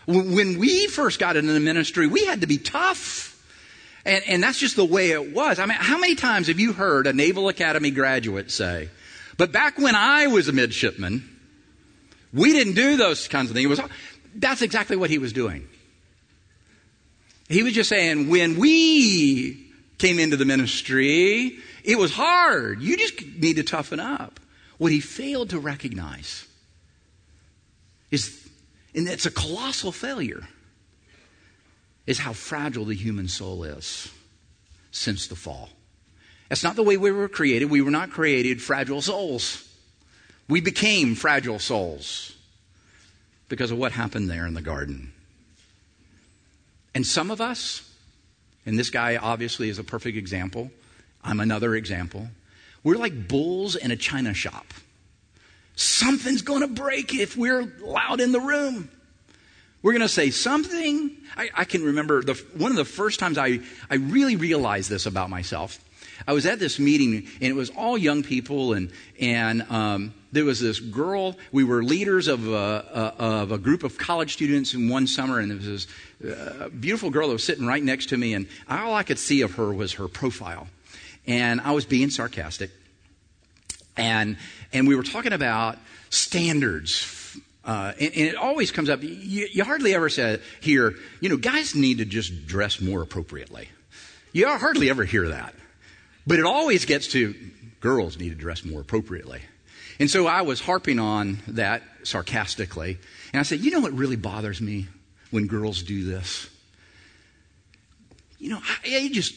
When 0.06 0.58
we 0.58 0.88
first 0.88 1.20
got 1.20 1.36
into 1.36 1.52
the 1.52 1.60
ministry, 1.60 2.08
we 2.08 2.26
had 2.26 2.42
to 2.42 2.48
be 2.48 2.58
tough. 2.58 3.34
And, 4.06 4.24
and 4.26 4.42
that's 4.42 4.58
just 4.58 4.78
the 4.78 4.86
way 4.86 5.12
it 5.12 5.34
was. 5.34 5.60
I 5.60 5.66
mean, 5.66 5.78
how 5.78 5.98
many 5.98 6.16
times 6.16 6.48
have 6.48 6.62
you 6.62 6.72
heard 6.72 7.08
a 7.08 7.14
Naval 7.14 7.50
Academy 7.50 7.92
graduate 7.92 8.50
say, 8.52 8.90
but 9.38 9.52
back 9.52 9.78
when 9.78 9.96
I 9.96 10.28
was 10.28 10.48
a 10.48 10.52
midshipman, 10.52 11.28
we 12.34 12.54
didn't 12.54 12.74
do 12.74 12.98
those 12.98 13.28
kinds 13.28 13.50
of 13.50 13.56
things. 13.56 13.70
Was, 13.70 13.80
that's 14.36 14.62
exactly 14.62 14.98
what 14.98 15.10
he 15.10 15.18
was 15.18 15.34
doing. 15.34 15.68
He 17.48 17.64
was 17.64 17.74
just 17.74 17.90
saying, 17.90 18.30
when 18.30 18.58
we 18.58 19.72
came 19.98 20.20
into 20.20 20.38
the 20.38 20.46
ministry, 20.46 21.60
it 21.84 21.98
was 21.98 22.12
hard. 22.12 22.82
You 22.82 22.98
just 22.98 23.26
need 23.38 23.56
to 23.56 23.64
toughen 23.64 24.00
up. 24.00 24.40
What 24.78 24.92
he 24.92 25.00
failed 25.00 25.52
to 25.52 25.60
recognize 25.60 26.46
is, 28.12 28.48
and 28.94 29.08
it's 29.08 29.26
a 29.26 29.32
colossal 29.32 29.92
failure, 29.92 30.48
is 32.06 32.20
how 32.20 32.34
fragile 32.34 32.86
the 32.86 32.96
human 32.96 33.28
soul 33.28 33.64
is 33.64 34.12
since 34.92 35.28
the 35.28 35.36
fall. 35.36 35.70
That's 36.50 36.64
not 36.64 36.76
the 36.76 36.84
way 36.84 36.98
we 36.98 37.12
were 37.12 37.28
created. 37.28 37.70
We 37.70 37.82
were 37.82 37.92
not 37.92 38.12
created 38.12 38.62
fragile 38.62 39.02
souls. 39.02 39.68
We 40.48 40.62
became 40.62 41.16
fragile 41.16 41.60
souls 41.60 42.36
because 43.50 43.72
of 43.72 43.78
what 43.78 43.92
happened 43.92 44.30
there 44.30 44.46
in 44.46 44.54
the 44.54 44.62
garden. 44.62 45.12
And 46.96 47.06
some 47.06 47.32
of 47.32 47.42
us, 47.42 47.90
and 48.66 48.80
this 48.80 48.90
guy 48.90 49.18
obviously 49.18 49.70
is 49.70 49.78
a 49.78 49.84
perfect 49.84 50.18
example, 50.18 50.72
I'm 51.24 51.40
another 51.40 51.76
example. 51.76 52.28
We're 52.84 52.96
like 52.96 53.28
bulls 53.28 53.76
in 53.76 53.92
a 53.92 53.98
china 53.98 54.34
shop. 54.34 54.66
Something's 55.76 56.42
going 56.42 56.62
to 56.62 56.68
break 56.68 57.14
if 57.14 57.38
we're 57.38 57.64
loud 57.82 58.20
in 58.20 58.32
the 58.32 58.40
room. 58.40 58.90
We're 59.84 59.92
going 59.92 60.02
to 60.02 60.10
say 60.10 60.32
something. 60.32 61.16
I, 61.36 61.50
I 61.54 61.66
can 61.66 61.84
remember 61.84 62.24
the, 62.24 62.34
one 62.56 62.72
of 62.72 62.78
the 62.78 62.86
first 62.86 63.20
times 63.20 63.38
I, 63.38 63.60
I 63.90 63.96
really 63.96 64.36
realized 64.36 64.90
this 64.90 65.06
about 65.06 65.30
myself. 65.30 65.80
I 66.26 66.34
was 66.34 66.46
at 66.46 66.60
this 66.60 66.80
meeting 66.80 67.28
and 67.42 67.44
it 67.44 67.56
was 67.56 67.70
all 67.72 67.98
young 67.98 68.24
people 68.24 68.74
and, 68.74 68.92
and 69.20 69.64
um, 69.70 70.14
there 70.32 70.46
was 70.46 70.60
this 70.60 70.80
girl. 70.80 71.38
We 71.52 71.64
were 71.64 71.84
leaders 71.84 72.28
of 72.28 72.48
a, 72.48 73.14
a, 73.20 73.24
of 73.24 73.52
a 73.52 73.58
group 73.58 73.84
of 73.84 73.98
college 73.98 74.34
students 74.34 74.74
in 74.74 74.90
one 74.90 75.08
summer 75.08 75.40
and 75.40 75.52
there 75.52 75.58
was 75.58 75.66
this 75.66 75.88
uh, 76.38 76.70
beautiful 76.70 77.10
girl 77.10 77.28
that 77.28 77.34
was 77.34 77.44
sitting 77.44 77.68
right 77.68 77.84
next 77.84 78.10
to 78.10 78.18
me 78.18 78.34
and 78.34 78.48
all 78.70 78.94
I 78.94 79.04
could 79.04 79.20
see 79.20 79.42
of 79.42 79.56
her 79.56 79.74
was 79.74 79.94
her 79.94 80.08
profile 80.08 80.68
and 81.28 81.62
I 81.62 81.72
was 81.72 81.86
being 81.86 82.10
sarcastic. 82.10 82.72
And, 83.98 84.38
and 84.72 84.88
we 84.88 84.96
were 84.96 85.04
talking 85.04 85.34
about 85.34 85.78
standards. 86.10 87.40
Uh, 87.66 87.92
and, 88.00 88.14
and, 88.16 88.28
it 88.28 88.36
always 88.36 88.72
comes 88.72 88.90
up. 88.90 89.04
You, 89.04 89.48
you 89.52 89.64
hardly 89.64 89.94
ever 89.94 90.08
say, 90.10 90.40
hear, 90.62 90.96
you 91.20 91.30
know, 91.30 91.38
guys 91.38 91.76
need 91.76 91.98
to 91.98 92.06
just 92.06 92.48
dress 92.48 92.80
more 92.80 93.02
appropriately. 93.02 93.68
You 94.32 94.48
hardly 94.48 94.90
ever 94.90 95.04
hear 95.04 95.30
that. 95.30 95.54
But 96.28 96.40
it 96.40 96.46
always 96.46 96.84
gets 96.84 97.08
to 97.14 97.34
girls 97.80 98.20
need 98.20 98.30
to 98.30 98.36
dress 98.36 98.66
more 98.66 98.82
appropriately. 98.82 99.42
And 100.00 100.10
so 100.10 100.28
I 100.28 100.42
was 100.42 100.60
harping 100.60 101.00
on 101.00 101.40
that 101.48 101.82
sarcastically. 102.04 103.00
And 103.34 103.40
I 103.40 103.44
said, 103.44 103.62
you 103.62 103.72
know 103.72 103.80
what 103.80 103.94
really 103.94 104.18
bothers 104.18 104.62
me 104.62 104.88
when 105.32 105.48
girls 105.48 105.82
do 105.82 106.04
this? 106.04 106.50
You 108.40 108.52
know, 108.52 108.60
I, 108.62 108.98
I 108.98 109.10
just, 109.12 109.34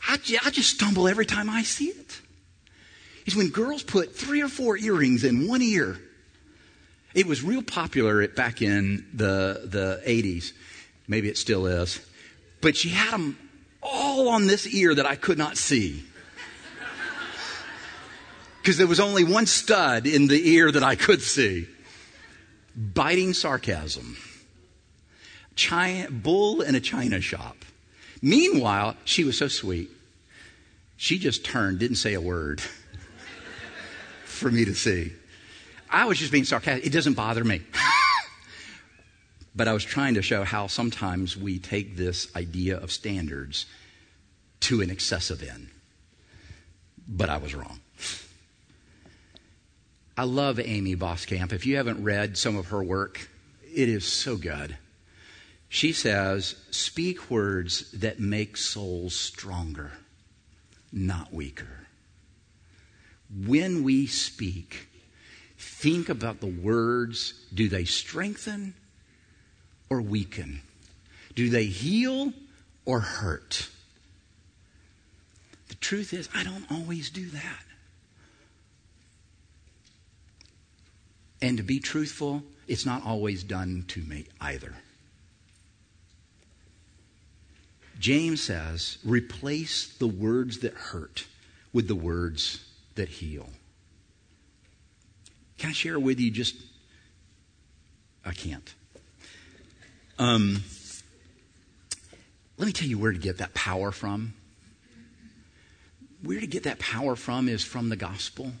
I, 0.00 0.14
I 0.44 0.50
just 0.50 0.70
stumble 0.70 1.08
every 1.08 1.26
time 1.26 1.50
I 1.50 1.64
see 1.64 1.88
it. 1.88 2.20
Is 3.26 3.36
when 3.36 3.50
girls 3.50 3.82
put 3.82 4.16
three 4.16 4.40
or 4.40 4.48
four 4.48 4.78
earrings 4.78 5.24
in 5.24 5.46
one 5.48 5.60
ear. 5.60 5.98
It 7.14 7.26
was 7.26 7.42
real 7.42 7.62
popular 7.62 8.26
back 8.28 8.62
in 8.62 9.06
the, 9.12 9.62
the 9.64 10.02
80s. 10.06 10.52
Maybe 11.08 11.28
it 11.28 11.36
still 11.36 11.66
is. 11.66 12.00
But 12.60 12.76
she 12.76 12.90
had 12.90 13.12
them 13.12 13.36
all 13.82 14.28
on 14.28 14.46
this 14.46 14.66
ear 14.66 14.94
that 14.94 15.04
I 15.04 15.16
could 15.16 15.36
not 15.36 15.58
see. 15.58 16.04
Because 18.68 18.76
there 18.76 18.86
was 18.86 19.00
only 19.00 19.24
one 19.24 19.46
stud 19.46 20.06
in 20.06 20.26
the 20.26 20.50
ear 20.50 20.70
that 20.70 20.82
I 20.82 20.94
could 20.94 21.22
see. 21.22 21.66
Biting 22.76 23.32
sarcasm. 23.32 24.18
China, 25.56 26.10
bull 26.10 26.60
in 26.60 26.74
a 26.74 26.80
china 26.80 27.22
shop. 27.22 27.56
Meanwhile, 28.20 28.96
she 29.06 29.24
was 29.24 29.38
so 29.38 29.48
sweet. 29.48 29.88
She 30.98 31.18
just 31.18 31.46
turned, 31.46 31.78
didn't 31.78 31.96
say 31.96 32.12
a 32.12 32.20
word 32.20 32.60
for 34.26 34.50
me 34.50 34.66
to 34.66 34.74
see. 34.74 35.14
I 35.88 36.04
was 36.04 36.18
just 36.18 36.30
being 36.30 36.44
sarcastic. 36.44 36.84
It 36.84 36.92
doesn't 36.92 37.14
bother 37.14 37.44
me. 37.44 37.62
but 39.56 39.66
I 39.66 39.72
was 39.72 39.82
trying 39.82 40.12
to 40.12 40.22
show 40.22 40.44
how 40.44 40.66
sometimes 40.66 41.38
we 41.38 41.58
take 41.58 41.96
this 41.96 42.30
idea 42.36 42.76
of 42.76 42.92
standards 42.92 43.64
to 44.60 44.82
an 44.82 44.90
excessive 44.90 45.42
end. 45.42 45.70
But 47.08 47.30
I 47.30 47.38
was 47.38 47.54
wrong. 47.54 47.80
I 50.18 50.24
love 50.24 50.58
Amy 50.58 50.96
Voskamp. 50.96 51.52
If 51.52 51.64
you 51.64 51.76
haven't 51.76 52.02
read 52.02 52.36
some 52.36 52.56
of 52.56 52.66
her 52.66 52.82
work, 52.82 53.30
it 53.72 53.88
is 53.88 54.04
so 54.04 54.36
good. 54.36 54.76
She 55.68 55.92
says, 55.92 56.56
Speak 56.72 57.30
words 57.30 57.92
that 57.92 58.18
make 58.18 58.56
souls 58.56 59.14
stronger, 59.14 59.92
not 60.92 61.32
weaker. 61.32 61.86
When 63.46 63.84
we 63.84 64.08
speak, 64.08 64.88
think 65.56 66.08
about 66.08 66.40
the 66.40 66.46
words. 66.46 67.34
Do 67.54 67.68
they 67.68 67.84
strengthen 67.84 68.74
or 69.88 70.02
weaken? 70.02 70.62
Do 71.36 71.48
they 71.48 71.66
heal 71.66 72.32
or 72.84 72.98
hurt? 72.98 73.68
The 75.68 75.76
truth 75.76 76.12
is, 76.12 76.28
I 76.34 76.42
don't 76.42 76.66
always 76.72 77.08
do 77.08 77.30
that. 77.30 77.67
And 81.40 81.56
to 81.56 81.62
be 81.62 81.78
truthful, 81.80 82.42
it's 82.66 82.84
not 82.84 83.04
always 83.04 83.42
done 83.42 83.84
to 83.88 84.00
me 84.02 84.26
either. 84.40 84.74
James 87.98 88.40
says, 88.40 88.98
replace 89.04 89.88
the 89.98 90.06
words 90.06 90.60
that 90.60 90.74
hurt 90.74 91.26
with 91.72 91.88
the 91.88 91.94
words 91.94 92.64
that 92.94 93.08
heal. 93.08 93.48
Can 95.58 95.70
I 95.70 95.72
share 95.72 95.98
with 95.98 96.20
you 96.20 96.30
just? 96.30 96.54
I 98.24 98.32
can't. 98.32 98.74
Um, 100.18 100.62
let 102.56 102.66
me 102.66 102.72
tell 102.72 102.88
you 102.88 102.98
where 102.98 103.12
to 103.12 103.18
get 103.18 103.38
that 103.38 103.54
power 103.54 103.90
from. 103.90 104.34
Where 106.22 106.40
to 106.40 106.46
get 106.46 106.64
that 106.64 106.78
power 106.78 107.16
from 107.16 107.48
is 107.48 107.64
from 107.64 107.88
the 107.88 107.96
gospel. 107.96 108.52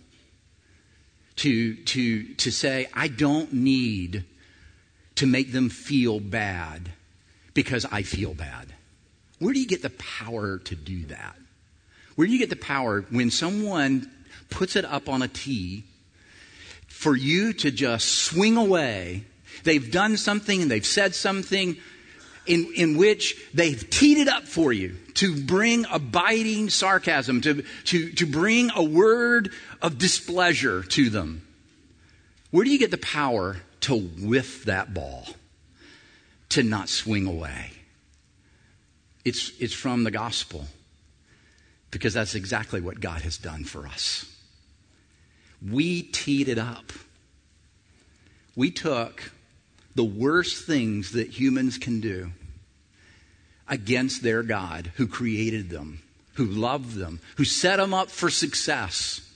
To, 1.38 1.74
to, 1.74 2.34
to 2.34 2.50
say, 2.50 2.88
I 2.92 3.06
don't 3.06 3.52
need 3.52 4.24
to 5.14 5.26
make 5.26 5.52
them 5.52 5.68
feel 5.68 6.18
bad 6.18 6.90
because 7.54 7.86
I 7.90 8.02
feel 8.02 8.34
bad. 8.34 8.74
Where 9.38 9.54
do 9.54 9.60
you 9.60 9.66
get 9.66 9.82
the 9.82 9.90
power 9.90 10.58
to 10.58 10.74
do 10.74 11.06
that? 11.06 11.36
Where 12.16 12.26
do 12.26 12.32
you 12.32 12.38
get 12.40 12.50
the 12.50 12.56
power 12.56 13.02
when 13.10 13.30
someone 13.30 14.10
puts 14.50 14.74
it 14.74 14.84
up 14.84 15.08
on 15.08 15.22
a 15.22 15.28
tee 15.28 15.84
for 16.88 17.14
you 17.16 17.52
to 17.52 17.70
just 17.70 18.08
swing 18.08 18.56
away? 18.56 19.24
They've 19.62 19.90
done 19.90 20.16
something 20.16 20.62
and 20.62 20.70
they've 20.70 20.84
said 20.84 21.14
something 21.14 21.76
in, 22.46 22.72
in 22.74 22.96
which 22.96 23.36
they've 23.54 23.88
teed 23.90 24.18
it 24.18 24.28
up 24.28 24.44
for 24.44 24.72
you 24.72 24.96
to 25.14 25.36
bring 25.36 25.84
a 25.92 25.98
biting 25.98 26.70
sarcasm, 26.70 27.40
to, 27.42 27.62
to, 27.84 28.10
to 28.12 28.26
bring 28.26 28.70
a 28.74 28.82
word 28.82 29.52
of 29.82 29.98
displeasure 29.98 30.82
to 30.82 31.10
them. 31.10 31.46
Where 32.50 32.64
do 32.64 32.70
you 32.70 32.78
get 32.78 32.90
the 32.90 32.98
power 32.98 33.58
to 33.80 33.96
whiff 33.96 34.64
that 34.64 34.94
ball, 34.94 35.26
to 36.50 36.62
not 36.62 36.88
swing 36.88 37.26
away? 37.26 37.72
It's, 39.24 39.52
it's 39.60 39.74
from 39.74 40.04
the 40.04 40.10
gospel 40.10 40.66
because 41.90 42.14
that's 42.14 42.34
exactly 42.34 42.80
what 42.80 43.00
God 43.00 43.22
has 43.22 43.38
done 43.38 43.64
for 43.64 43.86
us. 43.86 44.24
We 45.66 46.02
teed 46.02 46.48
it 46.48 46.58
up. 46.58 46.92
We 48.56 48.70
took 48.70 49.32
the 49.94 50.04
worst 50.04 50.64
things 50.64 51.12
that 51.12 51.28
humans 51.28 51.78
can 51.78 52.00
do 52.00 52.32
against 53.68 54.22
their 54.22 54.42
God 54.42 54.92
who 54.96 55.06
created 55.06 55.70
them, 55.70 56.00
who 56.34 56.44
loved 56.44 56.94
them, 56.94 57.20
who 57.36 57.44
set 57.44 57.76
them 57.76 57.92
up 57.92 58.10
for 58.10 58.30
success. 58.30 59.27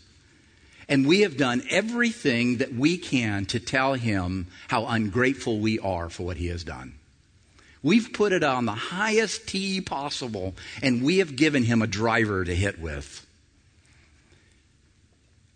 And 0.93 1.07
we 1.07 1.23
have 1.23 1.39
done 1.39 1.63
everything 1.71 2.59
that 2.59 2.75
we 2.75 2.99
can 2.99 3.47
to 3.47 3.59
tell 3.59 3.95
him 3.95 4.49
how 4.69 4.85
ungrateful 4.85 5.59
we 5.59 5.79
are 5.79 6.11
for 6.11 6.25
what 6.25 6.37
he 6.37 6.49
has 6.49 6.65
done. 6.65 6.93
We've 7.83 8.13
put 8.13 8.35
it 8.35 8.45
on 8.45 8.67
the 8.67 8.73
highest 8.73 9.49
tee 9.49 9.81
possible, 9.81 10.55
and 10.83 11.03
we 11.03 11.17
have 11.17 11.35
given 11.35 11.63
him 11.63 11.81
a 11.81 11.87
driver 11.87 12.45
to 12.45 12.55
hit 12.55 12.79
with. 12.79 13.27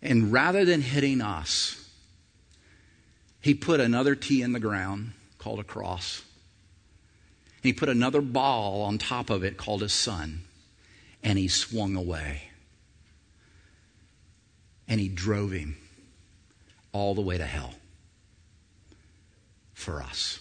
And 0.01 0.33
rather 0.33 0.65
than 0.65 0.81
hitting 0.81 1.21
us, 1.21 1.87
he 3.43 3.53
put 3.53 3.79
another 3.79 4.15
tee 4.15 4.41
in 4.41 4.55
the 4.55 4.59
ground 4.59 5.13
called 5.37 5.61
a 5.61 5.65
cross. 5.65 6.23
He 7.63 7.75
put 7.75 7.91
another 7.91 8.23
ball 8.23 8.81
on 8.85 8.97
top 8.97 9.29
of 9.29 9.45
it 9.45 9.59
called 9.59 9.83
a 9.83 9.91
son, 9.91 10.45
and 11.23 11.39
he 11.39 11.49
swung 11.49 11.95
away. 11.95 12.53
And 14.89 15.01
he 15.01 15.09
drove 15.09 15.51
him 15.51 15.77
all 16.93 17.15
the 17.15 17.21
way 17.21 17.39
to 17.39 17.45
hell 17.45 17.75
for 19.75 20.03
us. 20.03 20.41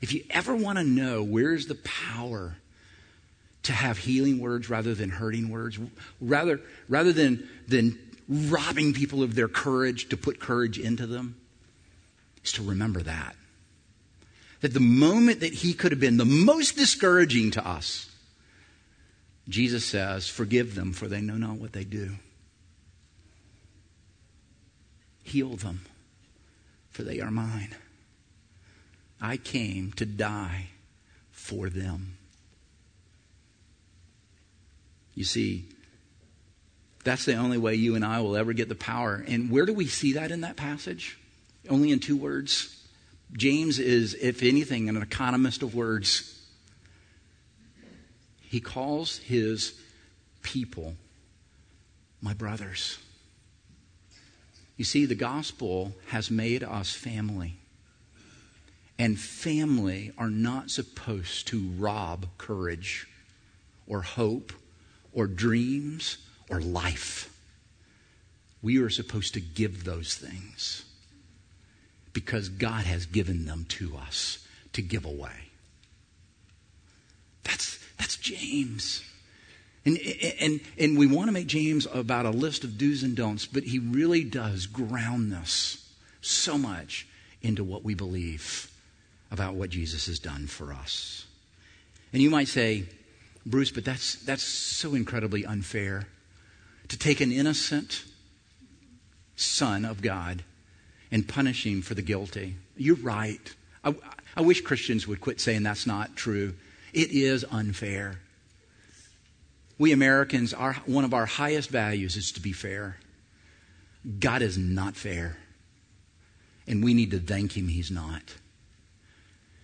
If 0.00 0.12
you 0.12 0.24
ever 0.30 0.54
want 0.54 0.78
to 0.78 0.84
know 0.84 1.22
where's 1.22 1.66
the 1.66 1.74
power 1.74 2.56
to 3.64 3.72
have 3.72 3.98
healing 3.98 4.38
words 4.38 4.70
rather 4.70 4.94
than 4.94 5.10
hurting 5.10 5.50
words, 5.50 5.78
rather, 6.20 6.60
rather 6.88 7.12
than, 7.12 7.48
than 7.66 7.98
robbing 8.28 8.92
people 8.92 9.22
of 9.22 9.34
their 9.34 9.48
courage 9.48 10.08
to 10.10 10.16
put 10.16 10.38
courage 10.38 10.78
into 10.78 11.06
them, 11.06 11.36
is 12.44 12.52
to 12.52 12.62
remember 12.62 13.00
that. 13.02 13.34
That 14.60 14.74
the 14.74 14.80
moment 14.80 15.40
that 15.40 15.52
he 15.52 15.72
could 15.72 15.92
have 15.92 16.00
been 16.00 16.16
the 16.16 16.24
most 16.24 16.76
discouraging 16.76 17.52
to 17.52 17.66
us, 17.66 18.10
Jesus 19.48 19.84
says, 19.84 20.28
Forgive 20.28 20.74
them, 20.74 20.92
for 20.92 21.08
they 21.08 21.20
know 21.20 21.36
not 21.36 21.56
what 21.56 21.72
they 21.72 21.84
do. 21.84 22.12
Heal 25.28 25.56
them, 25.56 25.82
for 26.88 27.02
they 27.02 27.20
are 27.20 27.30
mine. 27.30 27.74
I 29.20 29.36
came 29.36 29.92
to 29.92 30.06
die 30.06 30.68
for 31.30 31.68
them. 31.68 32.16
You 35.14 35.24
see, 35.24 35.68
that's 37.04 37.26
the 37.26 37.34
only 37.34 37.58
way 37.58 37.74
you 37.74 37.94
and 37.94 38.06
I 38.06 38.20
will 38.20 38.38
ever 38.38 38.54
get 38.54 38.70
the 38.70 38.74
power. 38.74 39.22
And 39.28 39.50
where 39.50 39.66
do 39.66 39.74
we 39.74 39.86
see 39.86 40.14
that 40.14 40.30
in 40.30 40.40
that 40.40 40.56
passage? 40.56 41.18
Only 41.68 41.90
in 41.90 42.00
two 42.00 42.16
words. 42.16 42.82
James 43.34 43.78
is, 43.78 44.14
if 44.14 44.42
anything, 44.42 44.88
an 44.88 44.96
economist 44.96 45.62
of 45.62 45.74
words. 45.74 46.40
He 48.40 48.60
calls 48.60 49.18
his 49.18 49.78
people 50.40 50.94
my 52.22 52.32
brothers. 52.32 52.98
You 54.78 54.84
see, 54.84 55.04
the 55.04 55.16
gospel 55.16 55.92
has 56.06 56.30
made 56.30 56.62
us 56.62 56.94
family 56.94 57.56
and 58.96 59.18
family 59.18 60.12
are 60.16 60.30
not 60.30 60.70
supposed 60.70 61.48
to 61.48 61.68
rob 61.76 62.26
courage 62.38 63.08
or 63.88 64.02
hope 64.02 64.52
or 65.12 65.26
dreams 65.26 66.18
or 66.48 66.60
life. 66.60 67.34
We 68.62 68.78
are 68.78 68.90
supposed 68.90 69.34
to 69.34 69.40
give 69.40 69.82
those 69.82 70.14
things 70.14 70.84
because 72.12 72.48
God 72.48 72.84
has 72.86 73.04
given 73.04 73.46
them 73.46 73.66
to 73.70 73.96
us 73.96 74.46
to 74.74 74.82
give 74.82 75.04
away. 75.04 75.50
That's, 77.42 77.78
that's 77.96 78.16
James. 78.16 79.02
And, 79.84 79.98
and, 80.40 80.60
and 80.78 80.98
we 80.98 81.06
want 81.06 81.28
to 81.28 81.32
make 81.32 81.46
James 81.46 81.86
about 81.92 82.26
a 82.26 82.30
list 82.30 82.64
of 82.64 82.76
do's 82.76 83.02
and 83.02 83.16
don'ts, 83.16 83.46
but 83.46 83.62
he 83.62 83.78
really 83.78 84.24
does 84.24 84.66
ground 84.66 85.32
this 85.32 85.90
so 86.20 86.58
much 86.58 87.06
into 87.42 87.64
what 87.64 87.84
we 87.84 87.94
believe 87.94 88.70
about 89.30 89.54
what 89.54 89.70
Jesus 89.70 90.06
has 90.06 90.18
done 90.18 90.46
for 90.46 90.72
us. 90.72 91.26
And 92.12 92.22
you 92.22 92.30
might 92.30 92.48
say, 92.48 92.84
Bruce, 93.46 93.70
but 93.70 93.84
that's, 93.84 94.16
that's 94.16 94.42
so 94.42 94.94
incredibly 94.94 95.44
unfair. 95.46 96.06
To 96.88 96.98
take 96.98 97.20
an 97.20 97.32
innocent 97.32 98.04
son 99.36 99.84
of 99.84 100.02
God 100.02 100.42
and 101.10 101.26
punish 101.26 101.66
him 101.66 101.82
for 101.82 101.94
the 101.94 102.02
guilty. 102.02 102.56
You're 102.76 102.96
right. 102.96 103.54
I, 103.84 103.94
I 104.36 104.40
wish 104.40 104.60
Christians 104.62 105.06
would 105.06 105.20
quit 105.20 105.40
saying 105.40 105.62
that's 105.62 105.86
not 105.86 106.16
true. 106.16 106.54
It 106.92 107.10
is 107.10 107.44
unfair. 107.50 108.20
We 109.78 109.92
Americans, 109.92 110.52
our, 110.52 110.74
one 110.86 111.04
of 111.04 111.14
our 111.14 111.26
highest 111.26 111.70
values 111.70 112.16
is 112.16 112.32
to 112.32 112.40
be 112.40 112.52
fair. 112.52 112.98
God 114.18 114.42
is 114.42 114.58
not 114.58 114.96
fair. 114.96 115.36
And 116.66 116.82
we 116.82 116.94
need 116.94 117.12
to 117.12 117.20
thank 117.20 117.56
Him 117.56 117.68
He's 117.68 117.90
not. 117.90 118.34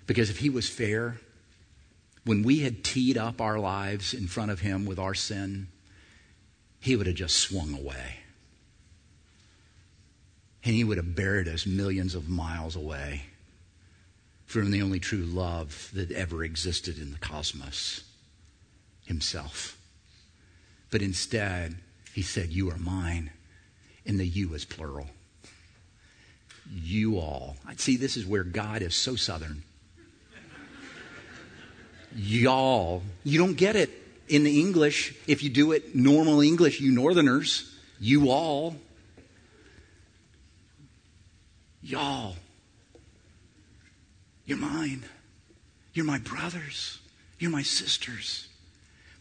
Because 0.06 0.30
if 0.30 0.38
He 0.38 0.48
was 0.48 0.68
fair, 0.68 1.18
when 2.24 2.42
we 2.42 2.60
had 2.60 2.84
teed 2.84 3.18
up 3.18 3.40
our 3.40 3.58
lives 3.58 4.14
in 4.14 4.28
front 4.28 4.50
of 4.50 4.60
Him 4.60 4.86
with 4.86 4.98
our 4.98 5.14
sin, 5.14 5.66
He 6.80 6.94
would 6.94 7.08
have 7.08 7.16
just 7.16 7.36
swung 7.36 7.74
away. 7.74 8.18
And 10.62 10.74
He 10.74 10.84
would 10.84 10.96
have 10.96 11.16
buried 11.16 11.48
us 11.48 11.66
millions 11.66 12.14
of 12.14 12.28
miles 12.28 12.76
away 12.76 13.22
from 14.46 14.70
the 14.70 14.82
only 14.82 15.00
true 15.00 15.24
love 15.24 15.90
that 15.94 16.12
ever 16.12 16.44
existed 16.44 16.98
in 16.98 17.10
the 17.10 17.18
cosmos 17.18 18.04
Himself. 19.06 19.76
But 20.90 21.02
instead, 21.02 21.76
He 22.12 22.22
said, 22.22 22.52
You 22.52 22.70
are 22.70 22.78
mine. 22.78 23.30
And 24.06 24.20
the 24.20 24.26
you 24.26 24.52
is 24.54 24.64
plural. 24.64 25.08
You 26.72 27.18
all. 27.18 27.56
See, 27.76 27.96
this 27.96 28.16
is 28.16 28.26
where 28.26 28.44
God 28.44 28.82
is 28.82 28.94
so 28.94 29.16
southern. 29.16 29.62
Y'all. 32.14 33.02
You 33.24 33.38
don't 33.38 33.54
get 33.54 33.76
it 33.76 33.90
in 34.28 34.44
the 34.44 34.60
English. 34.60 35.14
If 35.26 35.42
you 35.42 35.50
do 35.50 35.72
it 35.72 35.94
normal 35.94 36.40
English, 36.40 36.80
you 36.80 36.92
northerners, 36.92 37.74
you 37.98 38.30
all. 38.30 38.76
Y'all. 41.82 42.36
You're 44.46 44.58
mine. 44.58 45.04
You're 45.92 46.04
my 46.04 46.18
brothers. 46.18 46.98
You're 47.38 47.50
my 47.50 47.62
sisters. 47.62 48.48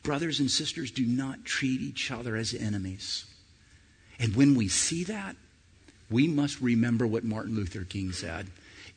Brothers 0.04 0.39
and 0.39 0.51
sisters 0.51 0.91
do 0.91 1.06
not 1.06 1.45
treat 1.45 1.82
each 1.82 2.12
other 2.12 2.36
as 2.36 2.54
enemies. 2.54 3.26
And 4.20 4.36
when 4.36 4.56
we 4.56 4.68
see 4.68 5.06
that, 5.06 5.36
we 6.10 6.28
must 6.28 6.62
remember 6.62 7.08
what 7.08 7.24
Martin 7.24 7.56
Luther 7.56 7.86
King 7.86 8.12
said. 8.12 8.47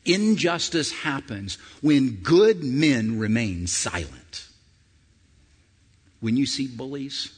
Injustice 0.05 0.91
happens 0.91 1.57
when 1.81 2.17
good 2.17 2.63
men 2.63 3.19
remain 3.19 3.67
silent. 3.67 4.47
When 6.19 6.37
you 6.37 6.45
see 6.45 6.67
bullies 6.67 7.37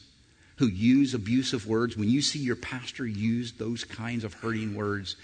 who 0.56 0.66
use 0.66 1.14
abusive 1.14 1.66
words, 1.66 1.96
when 1.96 2.10
you 2.10 2.22
see 2.22 2.38
your 2.38 2.56
pastor 2.56 3.06
use 3.06 3.52
those 3.52 3.84
kinds 3.84 4.24
of 4.24 4.34
hurting 4.34 4.74
words, 4.74 5.16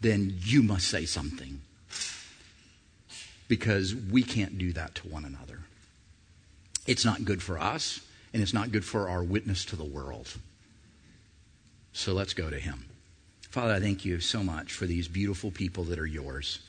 then 0.00 0.34
you 0.40 0.62
must 0.62 0.88
say 0.88 1.06
something. 1.06 1.60
Because 3.48 3.94
we 3.94 4.22
can't 4.22 4.58
do 4.58 4.72
that 4.72 4.94
to 4.96 5.08
one 5.08 5.24
another. 5.24 5.60
It's 6.86 7.04
not 7.04 7.24
good 7.24 7.42
for 7.42 7.58
us, 7.58 8.00
and 8.32 8.42
it's 8.42 8.54
not 8.54 8.72
good 8.72 8.84
for 8.84 9.08
our 9.08 9.22
witness 9.22 9.64
to 9.66 9.76
the 9.76 9.84
world. 9.84 10.28
So 11.92 12.12
let's 12.12 12.34
go 12.34 12.50
to 12.50 12.58
Him. 12.58 12.86
Father, 13.50 13.74
I 13.74 13.80
thank 13.80 14.04
you 14.04 14.20
so 14.20 14.42
much 14.42 14.72
for 14.72 14.86
these 14.86 15.08
beautiful 15.08 15.50
people 15.50 15.84
that 15.84 15.98
are 15.98 16.06
yours. 16.06 16.60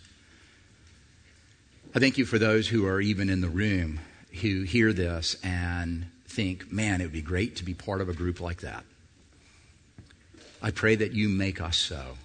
I 1.95 1.99
thank 1.99 2.17
you 2.17 2.25
for 2.25 2.37
those 2.37 2.67
who 2.67 2.85
are 2.85 2.99
even 2.99 3.29
in 3.29 3.41
the 3.41 3.49
room 3.49 3.99
who 4.41 4.63
hear 4.63 4.93
this 4.93 5.37
and 5.43 6.07
think, 6.27 6.71
man, 6.71 7.01
it 7.01 7.05
would 7.05 7.13
be 7.13 7.21
great 7.21 7.55
to 7.57 7.63
be 7.63 7.73
part 7.73 8.01
of 8.01 8.09
a 8.09 8.13
group 8.13 8.41
like 8.41 8.61
that. 8.61 8.83
I 10.61 10.71
pray 10.71 10.95
that 10.95 11.13
you 11.13 11.29
make 11.29 11.61
us 11.61 11.77
so 11.77 12.17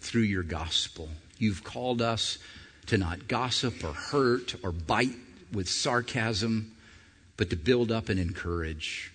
through 0.00 0.22
your 0.22 0.42
gospel. 0.42 1.08
You've 1.38 1.64
called 1.64 2.00
us 2.00 2.38
to 2.86 2.96
not 2.96 3.28
gossip 3.28 3.82
or 3.82 3.92
hurt 3.92 4.54
or 4.62 4.72
bite 4.72 5.16
with 5.52 5.68
sarcasm, 5.68 6.75
but 7.36 7.50
to 7.50 7.56
build 7.56 7.90
up 7.90 8.08
and 8.08 8.18
encourage. 8.18 9.12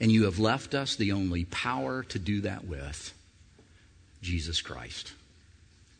And 0.00 0.12
you 0.12 0.24
have 0.24 0.38
left 0.38 0.74
us 0.74 0.94
the 0.94 1.12
only 1.12 1.44
power 1.44 2.02
to 2.04 2.18
do 2.18 2.40
that 2.42 2.66
with 2.66 3.12
Jesus 4.22 4.60
Christ, 4.60 5.12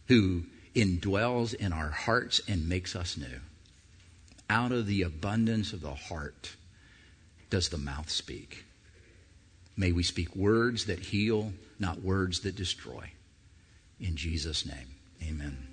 who 0.07 0.44
indwells 0.74 1.55
in 1.55 1.72
our 1.72 1.90
hearts 1.90 2.40
and 2.49 2.68
makes 2.68 2.94
us 2.94 3.16
new. 3.16 3.40
Out 4.51 4.72
of 4.72 4.86
the 4.86 5.03
abundance 5.03 5.72
of 5.72 5.80
the 5.80 5.94
heart 5.94 6.57
does 7.51 7.68
the 7.68 7.78
mouth 7.78 8.09
speak. 8.09 8.64
May 9.76 9.92
we 9.92 10.03
speak 10.03 10.34
words 10.34 10.86
that 10.86 10.99
heal, 10.99 11.53
not 11.78 12.03
words 12.03 12.40
that 12.40 12.57
destroy. 12.57 13.12
In 14.01 14.16
Jesus' 14.16 14.66
name, 14.66 14.94
amen. 15.22 15.68